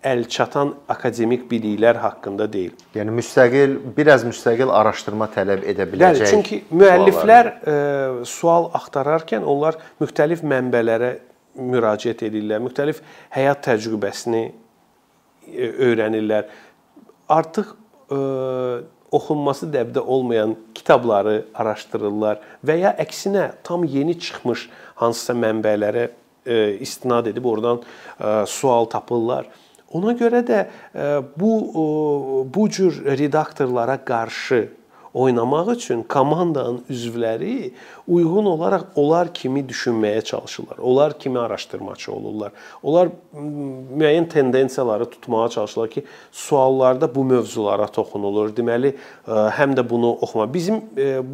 [0.00, 2.72] əl çatan akademik biliklər haqqında deyil.
[2.96, 6.22] Yəni müstəqil, biraz müstəqil araşdırma tələb edə biləcək.
[6.22, 7.74] Bəli, çünki müəlliflər e,
[8.28, 11.12] sual axtararkən onlar müxtəlif mənbələrə
[11.60, 13.02] müraciət edirlər, müxtəlif
[13.36, 16.48] həyat təcrübəsini e, öyrənirlər.
[17.36, 17.74] Artıq
[18.08, 18.22] e,
[19.12, 24.68] oxunması dəbdə olmayan kitabları araşdırırlar və ya əksinə tam yeni çıxmış
[25.02, 26.08] hansısa mənbələrə
[26.46, 29.48] e, istinad edib oradan e, sual tapırlar.
[29.90, 30.60] Ona görə də
[30.94, 34.68] e, bu bu cür redaktorlara qarşı
[35.14, 37.72] oynamaq üçün komandanın üzvləri
[38.10, 40.78] uyğun olaraq onlar kimi düşünməyə çalışırlar.
[40.82, 42.52] Onlar kimi araşdırmaçı olurlar.
[42.82, 43.08] Onlar
[43.98, 48.50] müəyyən tendensiyaları tutmağa çalışırlar ki, suallarda bu mövzulara toxunulur.
[48.56, 48.96] Deməli,
[49.28, 50.48] həm də bunu oxuma.
[50.54, 50.82] Bizim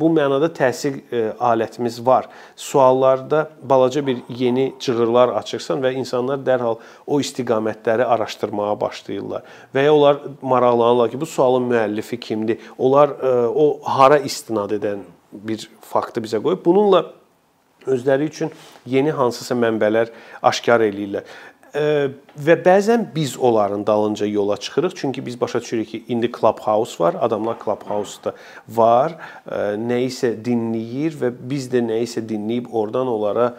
[0.00, 1.00] bu mənada təsir
[1.40, 2.28] alətimiz var.
[2.56, 9.42] Suallarda balaca bir yeni cığırlar açırsan və insanlar dərhal o istiqamətləri araşdırmağa başlayırlar.
[9.74, 12.58] Və ya onlar maraqlanırlar ki, bu sualın müəllifi kimdir?
[12.78, 13.16] Onlar
[13.54, 15.06] o hara istinad edən
[15.42, 16.64] bir faktı bizə qoyub.
[16.64, 17.04] Bununla
[17.86, 18.50] özləri üçün
[18.86, 20.10] yeni hansısa mənbələr
[20.42, 21.22] aşkar eləyirlər.
[22.46, 24.94] Və bəzən biz onların dalınca yola çıxırıq.
[24.96, 28.32] Çünki biz başa düşürük ki, indi Clubhouse var, adamlar Clubhouse-da
[28.68, 29.18] var,
[29.76, 33.50] nə isə dinləyir və biz də nə isə dinləyib oradan onlara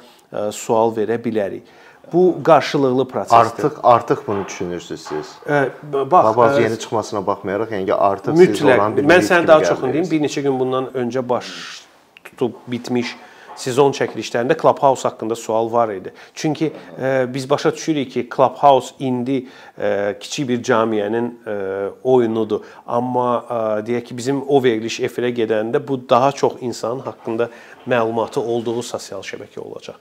[0.51, 1.67] sual verə bilərik.
[2.13, 3.37] Bu qarşılıqlı prosesdir.
[3.37, 5.31] Artıq artıq bunu düşünürsüz siz.
[5.47, 9.63] Ə, bax, Babaz yeni çıxmasına baxmayaraq, yəni artıq mütləq, siz olan bir Mən sənə daha
[9.63, 10.11] çoxunu deyim.
[10.11, 11.47] Bir neçə gün bundan öncə baş
[12.23, 13.15] tutub bitmiş
[13.57, 16.13] sezon çəkilişlərində Clubhouse haqqında sual var idi.
[16.33, 21.55] Çünki ə, biz başa düşürük ki, Clubhouse indi ə, kiçik bir cəmiyyənin ə,
[22.03, 22.61] oyunudur.
[22.85, 27.49] Amma ə, deyək ki, bizim o veriliş efirə gedəndə bu daha çox insanın haqqında
[27.87, 29.97] məlumatı olduğu sosial şəbəkə olacaq.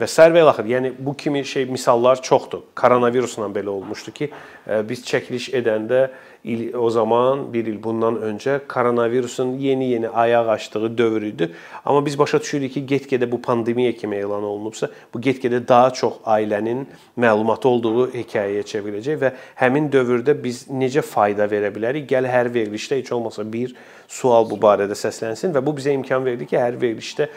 [0.00, 2.62] Və sər və axır, yəni bu kimi şey misallar çoxdur.
[2.74, 4.28] Koronavirusla belə olmuşdu ki,
[4.66, 6.06] e, biz çəkiliş edəndə
[6.44, 11.50] il o zaman bir il bundan öncə koronavirusun yeni-yeni ayaq açdığı dövr idi.
[11.84, 16.12] Amma biz başa düşürük ki, get-gedə bu pandemiya kimi elan olunubsa, bu get-gedə daha çox
[16.24, 16.86] ailənin
[17.16, 22.08] məlumatı olduğu hekayəyə çevriləcək və həmin dövrdə biz necə fayda verə bilərik?
[22.08, 23.76] Gəl hər verilişdə heç olmasa bir
[24.10, 27.28] sual bu barədə səslənsin və bu bizə imkan verdi ki, hər verilişdə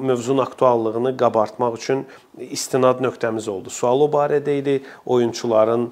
[0.00, 2.06] mövzunun aktuallığını qabartmaq üçün
[2.40, 3.70] istinad nöqtəmiz oldu.
[3.70, 5.90] Sual o barədə idi, oyunçuların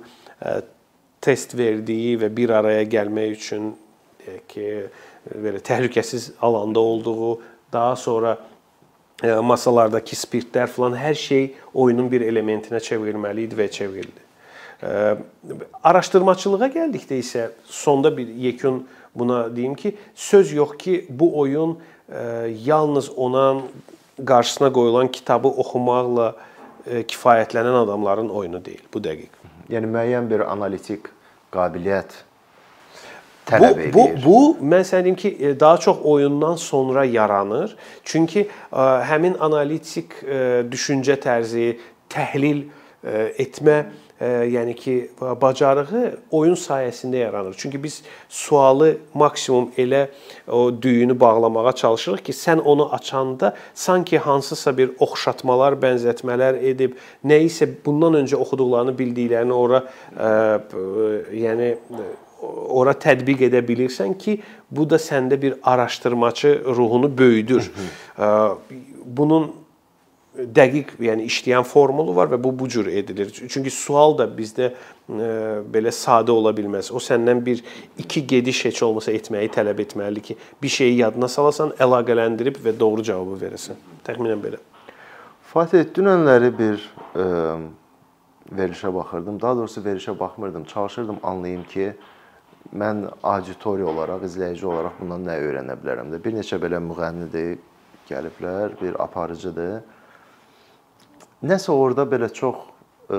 [1.21, 3.73] test verdiyi və bir araya gəlmək üçün
[4.23, 4.69] deyək ki,
[5.45, 7.41] belə təhlükəsiz alanda olduğu,
[7.73, 8.39] daha sonra
[9.23, 14.25] e, masalardakı spirtlər falan hər şey oyunun bir elementinə çevrilməli idi və çevrildi.
[14.83, 15.17] E,
[15.83, 18.87] araşdırmaçılığa gəldikdə isə sonda bir yekun
[19.19, 21.79] buna deyim ki, söz yox ki, bu oyun
[22.13, 23.61] e, yalnız ona
[24.27, 26.35] qarşısına qoyulan kitabı oxumaqla
[26.89, 29.29] kifayətlənən adamların oyunu deyil bu dəqiq.
[29.71, 31.11] Yəni müəyyən bir analitik
[31.53, 32.17] qabiliyyət
[33.49, 33.93] tələb edir.
[33.95, 34.41] Bu bu
[34.73, 37.77] mən sənə deyim ki, e, daha çox oyundan sonra yaranır.
[38.05, 38.41] Çünki
[38.73, 41.77] e, həmin analitik e, düşüncə tərzi,
[42.09, 42.67] təhlil
[43.39, 43.75] etmə
[44.21, 47.55] yəni ki, bacarığı oyun sayəsində yaranır.
[47.59, 50.07] Çünki biz sualı maksimum elə
[50.51, 57.39] o düyünü bağlamağa çalışırıq ki, sən onu açanda sanki hansısa bir oxşatmalar, bənzətmələr edib, nə
[57.47, 59.85] isə bundan öncə oxuduqlarını bildiklərini ora
[60.19, 60.33] ə,
[61.35, 61.77] yəni
[62.69, 67.71] ora tətbiq edə bilirsən ki, bu da səndə bir araşdırmaçı ruhunu böyüdür.
[69.05, 69.51] Bunun
[70.39, 73.31] dəqiq, yəni işləyən formulu var və bu bu cür edilir.
[73.49, 75.31] Çünki sual da bizdə e,
[75.75, 76.93] belə sadə ola bilməz.
[76.95, 77.65] O səndən bir
[77.99, 83.03] iki gediş heç olmasa etməyi tələb etməlidir ki, bir şeyi yadına salasan, əlaqələndirib və doğru
[83.11, 83.83] cavabı verəsən.
[84.07, 84.63] Təxminən belə.
[85.51, 86.87] Fatih, dünənləri bir
[87.19, 87.27] e,
[88.53, 89.43] verilişə baxırdım.
[89.43, 90.65] Daha doğrusu verilişə baxmırdım.
[90.65, 91.93] Çalışırdım anlayım ki,
[92.77, 96.25] mən auditoriya olaraq, izləyici olaraq bundan nə öyrənə bilərəm də.
[96.25, 97.57] Bir neçə belə müğənnidir
[98.09, 99.98] gəliblər, bir aparıcıdır
[101.47, 102.57] Nəsə orada belə çox
[103.09, 103.19] ə,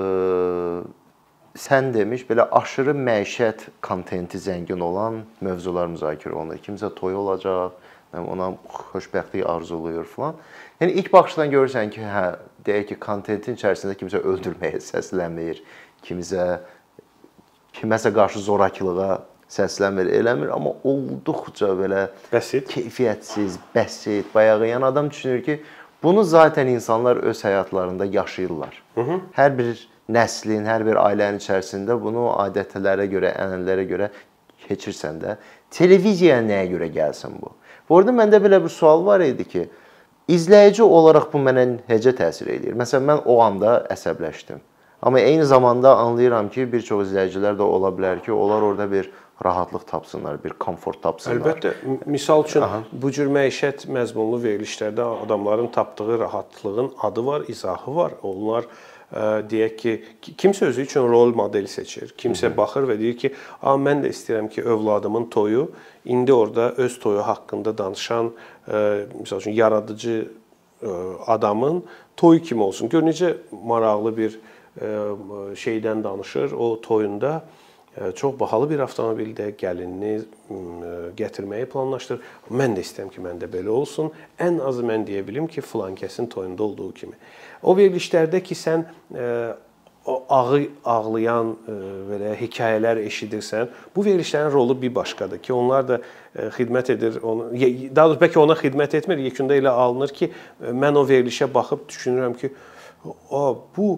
[1.56, 6.60] sən demiş belə aşırı məişət kontenti zəngin olan mövzular müzakirə olunur.
[6.60, 7.78] Kimsə toy olacaq,
[8.12, 8.50] ona
[8.92, 10.36] xoşbəxtlik arzulayır falan.
[10.82, 12.26] Yəni ilk baxışdan görürsən ki, hə,
[12.66, 15.62] deyək ki, kontentin içərisində kimsə öldürməyə səslənmir,
[16.04, 16.46] kimsə
[17.80, 25.42] kiməsə qarşı zorakılığa səslənmir, eləmir, amma olduqca belə bəsit, keyfiyyətsiz, bəsit, bayağı yəni adam düşünür
[25.46, 25.60] ki,
[26.02, 28.82] Bunu zaten insanlar öz həyatlarında yaşayırlar.
[28.94, 29.20] Hı -hı.
[29.36, 34.08] Hər bir nəslin, hər bir ailənin içərisində bunu adətlərə görə, ənənələrə görə
[34.68, 35.36] keçirsən də,
[35.70, 37.52] televiziyaya nəyə görə gəlsin bu?
[37.88, 39.68] Bu arada məndə belə bir sual var idi ki,
[40.28, 42.74] izləyici olaraq bu mənə necə təsir eləyir?
[42.74, 44.60] Məsələn, mən o anda əsəbləşdim.
[45.02, 49.10] Amma eyni zamanda anlayıram ki, bir çox izləyicilər də ola bilər ki, onlar orada bir
[49.44, 51.40] rahatlıq tapsınlar, bir komfort tapsınlar.
[51.40, 51.72] Əlbəttə,
[52.06, 52.82] misal üçün Aha.
[52.92, 58.16] bu cür məişət məzmunlu verilişlərdə adamların tapdığı rahatlığın adı var, izahı var.
[58.22, 59.94] Onlar ə, deyək ki,
[60.36, 62.12] kimsə özü üçün rol model seçir.
[62.18, 62.56] Kimsə Hı -hı.
[62.56, 65.70] baxır və deyir ki, "A, mən də istəyirəm ki, övladımın toyu
[66.04, 68.30] indi orada öz toyu haqqında danışan,
[68.68, 70.28] ə, misal üçün yaradıcı
[70.82, 71.84] ə, adamın
[72.16, 74.40] toyu kimi olsun." Gör necə maraqlı bir
[75.54, 77.42] şeydən danışır o toyunda
[78.16, 80.12] çox bahalı bir avtomobildə gəlinini
[81.18, 82.20] gətirməyi planlaşdırır.
[82.54, 84.12] Mən də istəyirəm ki, məndə belə olsun.
[84.38, 87.18] Ən azı mən deyə bilim ki, filan kəsin toyunda olduğu kimi.
[87.62, 88.86] O verilişlərdə ki, sən
[90.06, 91.50] o ağı ağlayan
[92.08, 96.00] belə hekayələr eşidirsən, bu verilişlərin rolu bir başqadır ki, onlar da
[96.56, 100.30] xidmət edir, onu daha doğrusu bəlkə ona xidmət etmir, yekunda elə alınır ki,
[100.62, 102.52] mən o verilişə baxıb düşünürəm ki,
[103.30, 103.44] a
[103.76, 103.90] bu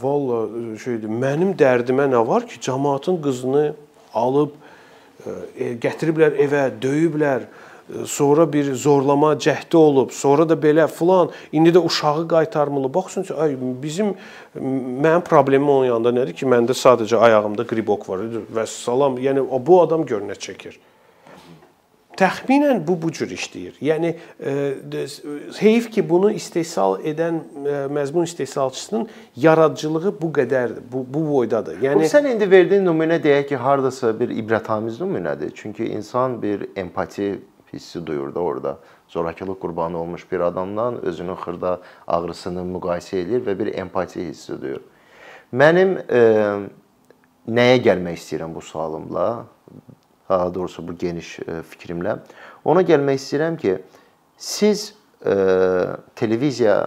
[0.00, 3.66] Valla e, şeydir, mənim dərdimə nə var ki, cəmaatın qızını
[4.14, 4.56] alıb
[5.24, 11.70] e, gətiriblər evə, döyüblər, e, sonra bir zorlama cəhdi olub, sonra da belə filan, indi
[11.76, 12.90] də uşağı qaytarmalı.
[12.94, 14.16] Baxsın, ay bizim
[14.58, 18.26] mənim problemim onun yanında nədir ki, məndə sadəcə ayağımda qribok var
[18.56, 20.74] və salam, yəni bu adam gör nə çəkir.
[22.16, 23.78] Təxminən bu bu cür işləyir.
[23.82, 25.06] Yəni e,
[25.58, 31.80] heyf ki, bunu istehsal edən e, məzmun istehsalçısının yaradıcılığı bu qədərdir, bu bu boydadır.
[31.82, 35.50] Yəni Bu sən indi verdiyin nümunə deyək ki, hardasa bir ibrətamiz nümunədir.
[35.54, 37.40] Çünki insan bir empati
[37.72, 38.78] hissi duyur da orada.
[39.08, 44.80] Zorakılıq qurbanı olmuş bir adamdan özünün xırda ağrısını müqayisə edir və bir empati hissi duyur.
[45.52, 46.22] Mənim e,
[47.48, 49.46] nəyə gəlmək istəyirəm bu sualımla?
[50.28, 52.18] Daha doğrusu bu geniş e, fikrimlə.
[52.64, 53.78] Ona gəlmək istəyirəm ki,
[54.36, 54.94] siz
[55.26, 55.34] e,
[56.16, 56.78] televiziya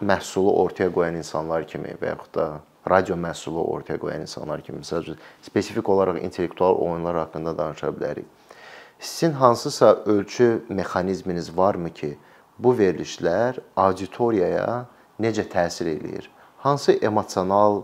[0.00, 2.46] məhsulu ortaya qoyan insanlar kimi və yaxud da
[2.88, 8.24] radio məhsulu ortaya qoyan insanlar kimi, məsəl üçün spesifik olaraq intellektual oyunlar haqqında danışa bilərik.
[9.00, 12.18] Sizin hansısa ölçü mexanizminiz varmı ki,
[12.58, 14.86] bu verilişlər auditoriyaya
[15.20, 16.28] necə təsir eləyir?
[16.60, 17.82] Hansı emosional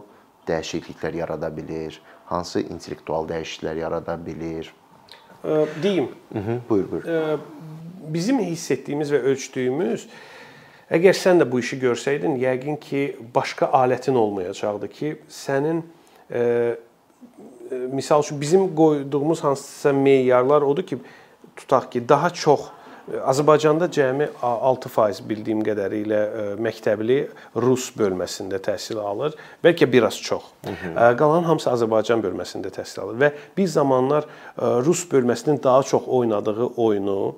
[0.49, 2.01] dəyişikliklər yarada bilir?
[2.27, 4.73] Hansı intellektual dəyişikliklər yarada bilir?
[5.83, 6.09] Deyim.
[6.35, 7.39] Mhm, buyur, buyur.
[8.09, 10.09] Bizim hiss etdiyimiz və ölçdüyümüz
[10.91, 15.83] əgər sən də bu işi görsəydin, yəqin ki, başqa alətin olmayacaqdı ki, sənin
[17.93, 20.99] misal üçün bizim qoyduğumuz hansısa meyarlar odur ki,
[21.57, 22.61] tutaq ki, daha çox
[23.07, 26.21] Azərbaycanda cəmi 6% bildiyim qədərilə
[26.59, 27.21] məktəbli
[27.63, 29.37] rus bölməsində təhsil alır.
[29.63, 30.49] Bəlkə biraz çox.
[31.21, 34.27] Qalan hamısı Azərbaycan bölməsində təhsil alır və bir zamanlar
[34.83, 37.37] rus bölməsinin daha çox oynadığı oyunu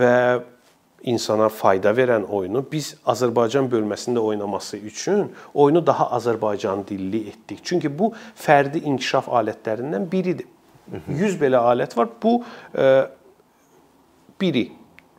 [0.00, 0.14] və
[1.06, 7.60] insana fayda verən oyunu biz Azərbaycan bölməsində oynaması üçün oyunu daha Azərbaycan dilli etdik.
[7.62, 10.48] Çünki bu fərdi inkişaf alətlərindən biridir.
[10.88, 12.08] 100 belə alət var.
[12.22, 12.40] Bu
[14.40, 14.70] biri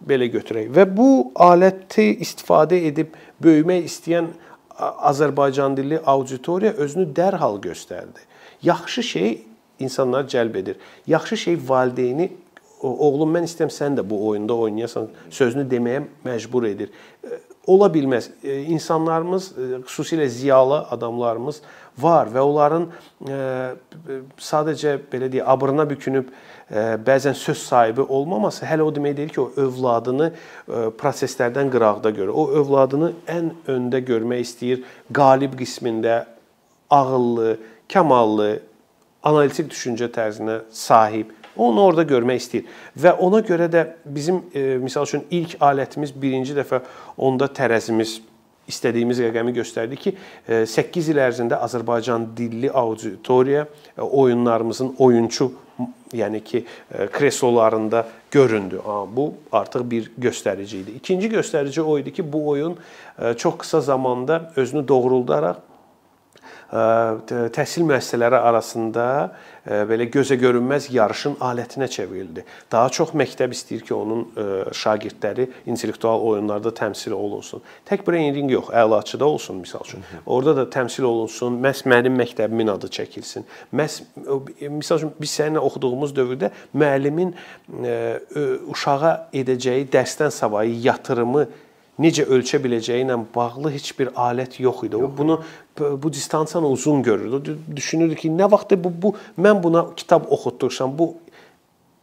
[0.06, 0.70] belə götürək.
[0.74, 4.32] Və bu aləti istifadə edib böyümək istəyən
[4.78, 8.22] Azərbaycan dilli auditoriya özünü dərhal göstərdi.
[8.64, 9.32] Yaxşı şey
[9.80, 10.78] insanlar cəlb edir.
[11.08, 12.32] Yaxşı şey valideyni
[12.82, 16.92] oğlum mən istəyirəm sən də bu oyunda oynayasan sözünü deməyə məcbur edir.
[17.68, 18.30] Ola bilməz.
[18.46, 19.52] İnsanlarımız,
[19.88, 21.62] xüsusilə ziyalı adamlarımız
[21.98, 22.88] var və onların
[24.42, 26.30] sadəcə belə deyə abrına bükünüb
[27.08, 30.32] bəzən söz sahibi olmaması hələ o demək deyil ki, o övladını
[31.00, 32.34] proseslərdən qıraqda görür.
[32.34, 34.84] O övladını ən öndə görmək istəyir,
[35.14, 36.26] qalib qismində
[36.90, 37.58] ağıllı,
[37.94, 38.60] kamallı,
[39.24, 41.32] analitik düşüncə tərzinə sahib.
[41.58, 42.66] Onu orada görmək istəyir.
[43.00, 46.84] Və ona görə də bizim e, misal üçün ilk alətimiz birinci dəfə
[47.18, 48.20] onda tərəzimiz
[48.68, 50.14] istədiyimiz rəqəmi göstərdi ki,
[50.48, 55.52] 8 il ərzində Azərbaycan dilli auditoriya oyunlarımızın oyunçu
[56.14, 56.66] yəni ki,
[57.12, 58.82] kreslolarında göründü.
[59.14, 60.92] Bu artıq bir göstərici idi.
[60.98, 62.78] İkinci göstərici o idi ki, bu oyun
[63.38, 65.56] çox qısa zamanda özünü doğruldaraq
[66.68, 69.04] təhsil müəssisələri arasında
[69.88, 72.44] belə gözə görünməz yarışın alətinə çevrildi.
[72.72, 74.26] Daha çox məktəb istəyir ki, onun
[74.76, 77.64] şagirdləri intellektual oyunlarda təmsil olunsun.
[77.88, 80.04] Tək brainstorming yox, əlaçıda olsun misal üçün.
[80.26, 83.48] Orada da təmsil olunsun, məhz mənim məktəbimin adı çəkilsin.
[83.76, 84.02] Məhz
[84.72, 87.36] misal üçün biz səninlə oxuduğumuz dövrdə müəllimin
[88.72, 91.48] uşağa edəcəyi dərsdən savayı yatırımı
[92.02, 94.98] necə ölçə biləcəyi ilə bağlı heç bir alət yox idi.
[94.98, 95.42] O bunu
[95.80, 97.58] bu distansiyanı uzun görürdü.
[97.76, 101.16] Düşünürdü ki, nə vaxt bu bu mən buna kitab oxutdursam, bu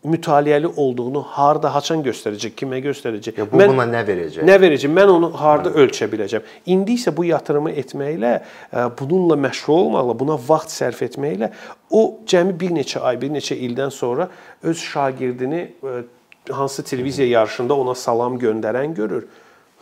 [0.04, 3.38] mütaliəli olduğunu harda, haçan göstərəcək, kimə göstərəcək?
[3.40, 4.44] Ya bu mən, buna nə verəcək?
[4.44, 4.92] Nə verəcək?
[4.92, 5.84] Mən onu harda hə.
[5.84, 6.44] ölçə biləcəm?
[6.74, 11.50] İndi isə bu yatırımı etməklə, e, bununla məşğul olmaqla, buna vaxt sərf etməklə
[11.90, 14.28] o cəmi bir neçə ay, bir neçə ildən sonra
[14.62, 15.96] öz şagirdini e,
[16.52, 19.24] hansı televiziya yarışında ona salam göndərən görür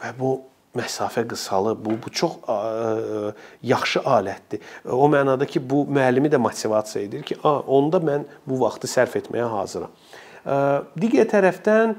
[0.03, 0.33] və bu
[0.77, 1.77] məsafə qısalır.
[1.85, 3.33] Bu bu çox ə,
[3.63, 4.63] yaxşı alətdir.
[4.89, 9.19] O mənada ki, bu müəllimi də motivasiya edir ki, a, onda mən bu vaxtı sərf
[9.21, 9.93] etməyə hazıram.
[10.45, 10.57] Ə,
[10.99, 11.95] digər tərəfdən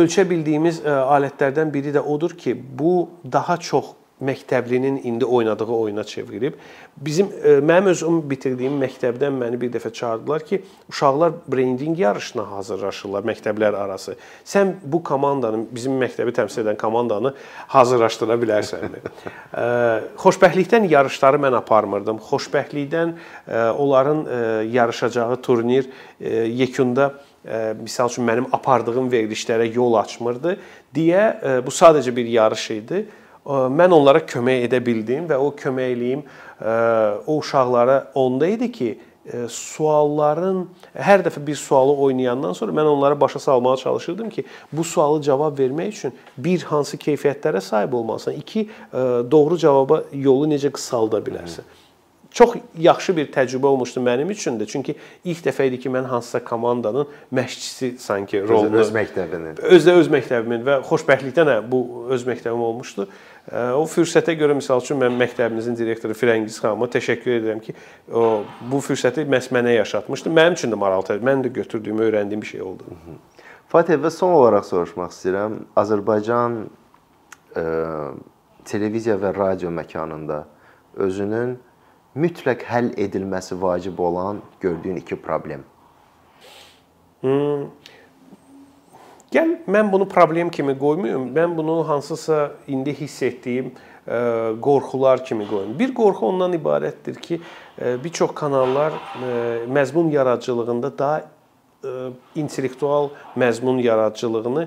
[0.00, 6.04] ölçə bildiyimiz ə, alətlərdən biri də odur ki, bu daha çox məktəblinin indi oynadığı oyuna
[6.04, 6.54] çevrilib.
[6.96, 13.24] Bizim e, mənim özüm bitirdiyim məktəbdən məni bir dəfə çağırdılar ki, uşaqlar brendinq yarışına hazırlaşırlar
[13.30, 14.16] məktəblər arası.
[14.44, 17.34] Sən bu komandanın, bizim məktəbi təmsil edən komandanı
[17.76, 19.04] hazırlaşdıra bilərsənmi?
[19.50, 19.62] E,
[20.20, 22.20] xoşbəxtlikdən yarışları mən aparmırdım.
[22.28, 23.12] Xoşbəxtlikdən
[23.48, 24.20] e, onların
[24.72, 25.88] yarışacağı turnir
[26.46, 27.14] yekunda
[27.80, 30.56] misal üçün mənim apardığım verilişlərə yol açmırdı
[30.94, 31.24] deyə
[31.66, 33.04] bu sadəcə bir yarış idi
[33.46, 36.26] mən onlara kömək edə bildim və o köməkliyim
[37.26, 38.90] o uşaqlara onda idi ki,
[39.48, 40.62] sualların
[40.96, 45.58] hər dəfə bir sualı oynayandan sonra mən onlara başa salmağa çalışırdım ki, bu sualı cavab
[45.58, 48.68] vermək üçün bir hansı keyfiyyətlərə sahib olmalısan, iki
[49.30, 51.68] doğru cavaba yolu necə qısalda bilərsən.
[52.30, 54.66] Çox yaxşı bir təcrübə olmuşdu mənim üçün də.
[54.70, 59.58] Çünki ilk dəfə idi ki, mən hansısa komandanın məşqçisi sanki rolunu öz, öz məktəbinin.
[59.58, 63.08] Özdə öz məktəbimin və xoşbəxtlikdən hə, bu öz məktəbim olmuşdu.
[63.48, 67.74] O fürsətə görə məsəl üçün mən məktəbimizin direktoru Firəngiz xanıma təşəkkür edirəm ki,
[68.12, 70.32] o bu fürsəti məhz mənə yaşatmışdı.
[70.36, 72.92] Mənim üçün də maraqlı, mən də götürdüyüm, öyrəndiyim bir şey oldu.
[73.72, 75.56] Fatih və son olaraq soruşmaq istəyirəm.
[75.82, 76.60] Azərbaycan
[77.56, 77.64] ə,
[78.68, 80.44] televiziya və radio məkanında
[81.00, 81.56] özünün
[82.14, 85.64] mütləq həll edilməsi vacib olan gördüyün iki problem.
[87.20, 87.70] Hmm.
[89.30, 91.28] Gəl mən bunu problem kimi qoymayım.
[91.36, 93.72] Mən bunu hansısa indi hiss etdiyim
[94.08, 94.18] e,
[94.62, 95.76] qorxular kimi qoyum.
[95.78, 97.40] Bir qorxu ondan ibarətdir ki,
[97.78, 101.22] e, bir çox kanallar e, məzmun yaradıcılığında daha
[102.36, 104.66] intellektual məzmun yaradıcılığını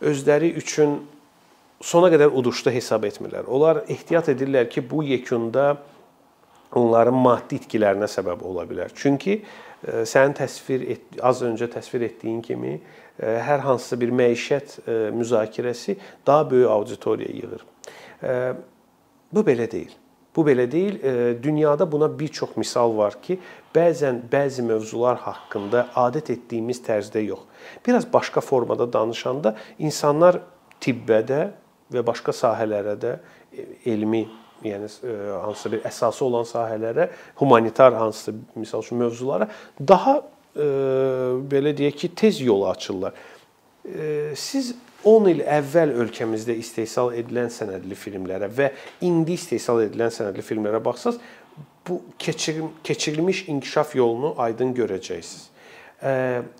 [0.00, 0.94] özləri üçün
[1.84, 3.44] sona qədər uduşda hesab etmirlər.
[3.44, 5.74] Onlar ehtiyat edirlər ki, bu yekunda
[6.72, 8.94] onların maddi itkilərinə səbəb ola bilər.
[8.94, 9.42] Çünki
[9.84, 12.78] sənin təsvir et, az öncə təsvir etdiyin kimi
[13.20, 14.76] hər hansısa bir məişət
[15.16, 15.96] müzakirəsi
[16.26, 17.64] daha böyük auditoriya yığır.
[19.32, 19.92] Bu belə deyil.
[20.36, 20.96] Bu belə deyil.
[21.42, 23.38] Dünyada buna bir çox misal var ki,
[23.74, 27.44] bəzən bəzi mövzular haqqında adət etdiyimiz tərzdə yox.
[27.86, 30.40] Biraz başqa formada danışanda insanlar
[30.80, 31.40] tibbə də
[31.92, 33.16] və başqa sahələrə də
[33.86, 34.24] elmi
[34.64, 34.88] yəni
[35.42, 37.08] hansısa bir əsası olan sahələrə,
[37.40, 39.48] humanitar hansısa məsəl üçün mövzulara
[39.80, 40.20] daha
[40.54, 43.12] belə deyək ki, tez yol açırlar.
[44.36, 44.74] Siz
[45.08, 48.66] 10 il əvvəl ölkəmizdə istehsal edilən sənədli filmlərə və
[49.06, 51.16] indi istehsal edilən sənədli filmlərə baxsaz,
[51.88, 55.46] bu keçirilmiş inkişaf yolunu aydın görəcəksiniz.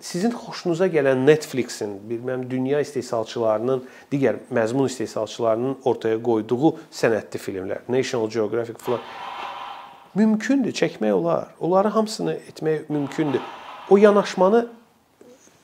[0.01, 8.29] Sizin xoşunuza gələn Netflix-in, bilməm, dünya istehsalçılarının, digər məzmun istehsalçılarının ortaya qoyduğu sənədli filmlər, National
[8.33, 9.01] Geographic falan
[10.15, 11.49] mümkündür, çəkmək olar.
[11.61, 13.41] Onları hamısını etmək mümkündür
[13.91, 14.69] o yanaşmanı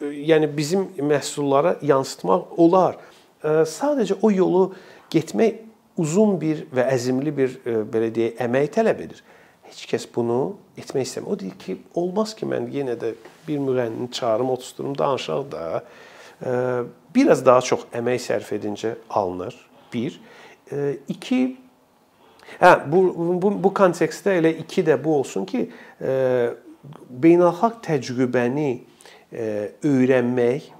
[0.00, 2.98] e, yəni bizim məhsullara yansıtmaq olar.
[3.44, 4.74] E, sadəcə o yolu
[5.10, 5.62] getmək
[5.96, 9.22] uzun bir və əzimli bir e, belə deyək əmək tələb edir.
[9.66, 11.30] Heç kəs bunu etmək istəmir.
[11.30, 13.14] O deyir ki, olmaz ki, mən yenə də
[13.48, 15.82] bir müğənnini çağırım, otururum, danışaq da.
[17.14, 19.56] Biraz daha çox əmək sərf edincə alınır.
[19.92, 20.20] 1.
[21.08, 21.56] 2
[22.60, 23.00] Hə, bu
[23.42, 25.64] bu bu kontekstdə elə 2 də bu olsun ki,
[27.10, 28.70] beynəlxalq təcrübəni
[29.32, 29.46] e,
[29.84, 30.70] öyrənmək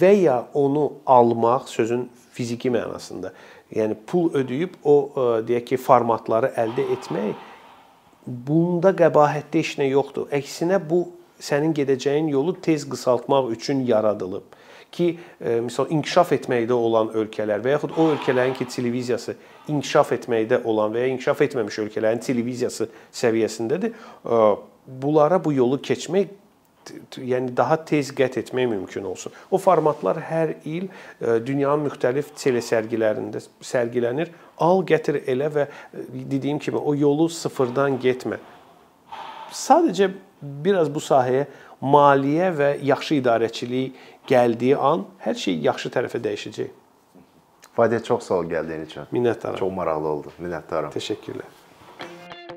[0.00, 3.32] və ya onu almaq sözün fiziki mənasında,
[3.74, 7.46] yəni pul ödəyib o e, deyək ki, formatları əldə etmək
[8.26, 10.28] bunda qəbahətli heç nə yoxdur.
[10.34, 11.06] Əksinə bu
[11.42, 14.54] sənin gedəcəyin yolu tez qısaltmaq üçün yaradılıb
[14.92, 19.36] ki, e, misal inkişaf etməkdə olan ölkələr və yaxud o ölkələrin ki, televiziyası
[19.68, 23.94] inkişaf etməkdə olan və ya inkişaf etməmiş ölkələrin televiziyası səviyyəsindədir
[24.86, 26.28] bunlara bu yolu keçmək
[27.18, 29.32] yəni daha tez qət etmək mümkün olsun.
[29.50, 34.30] O formatlar hər il e, dünyanın müxtəlif telesərgilərində sərgilənir.
[34.62, 38.38] Al, gətir elə və e, dediyim kimi o yolu sıfırdan getmə.
[39.52, 41.46] Sadəcə biraz bu sahəyə
[41.82, 46.74] maliyyə və yaxşı idarəçilik gəldiyi an hər şey yaxşı tərəfə dəyişəcək.
[47.76, 49.12] Fadiyə çox sağ ol gəldiyin üçün.
[49.12, 49.60] Minnətdaram.
[49.60, 50.32] Çox maraqlı oldu.
[50.40, 50.94] Minnətdaram.
[50.96, 51.55] Təşəkkürlər.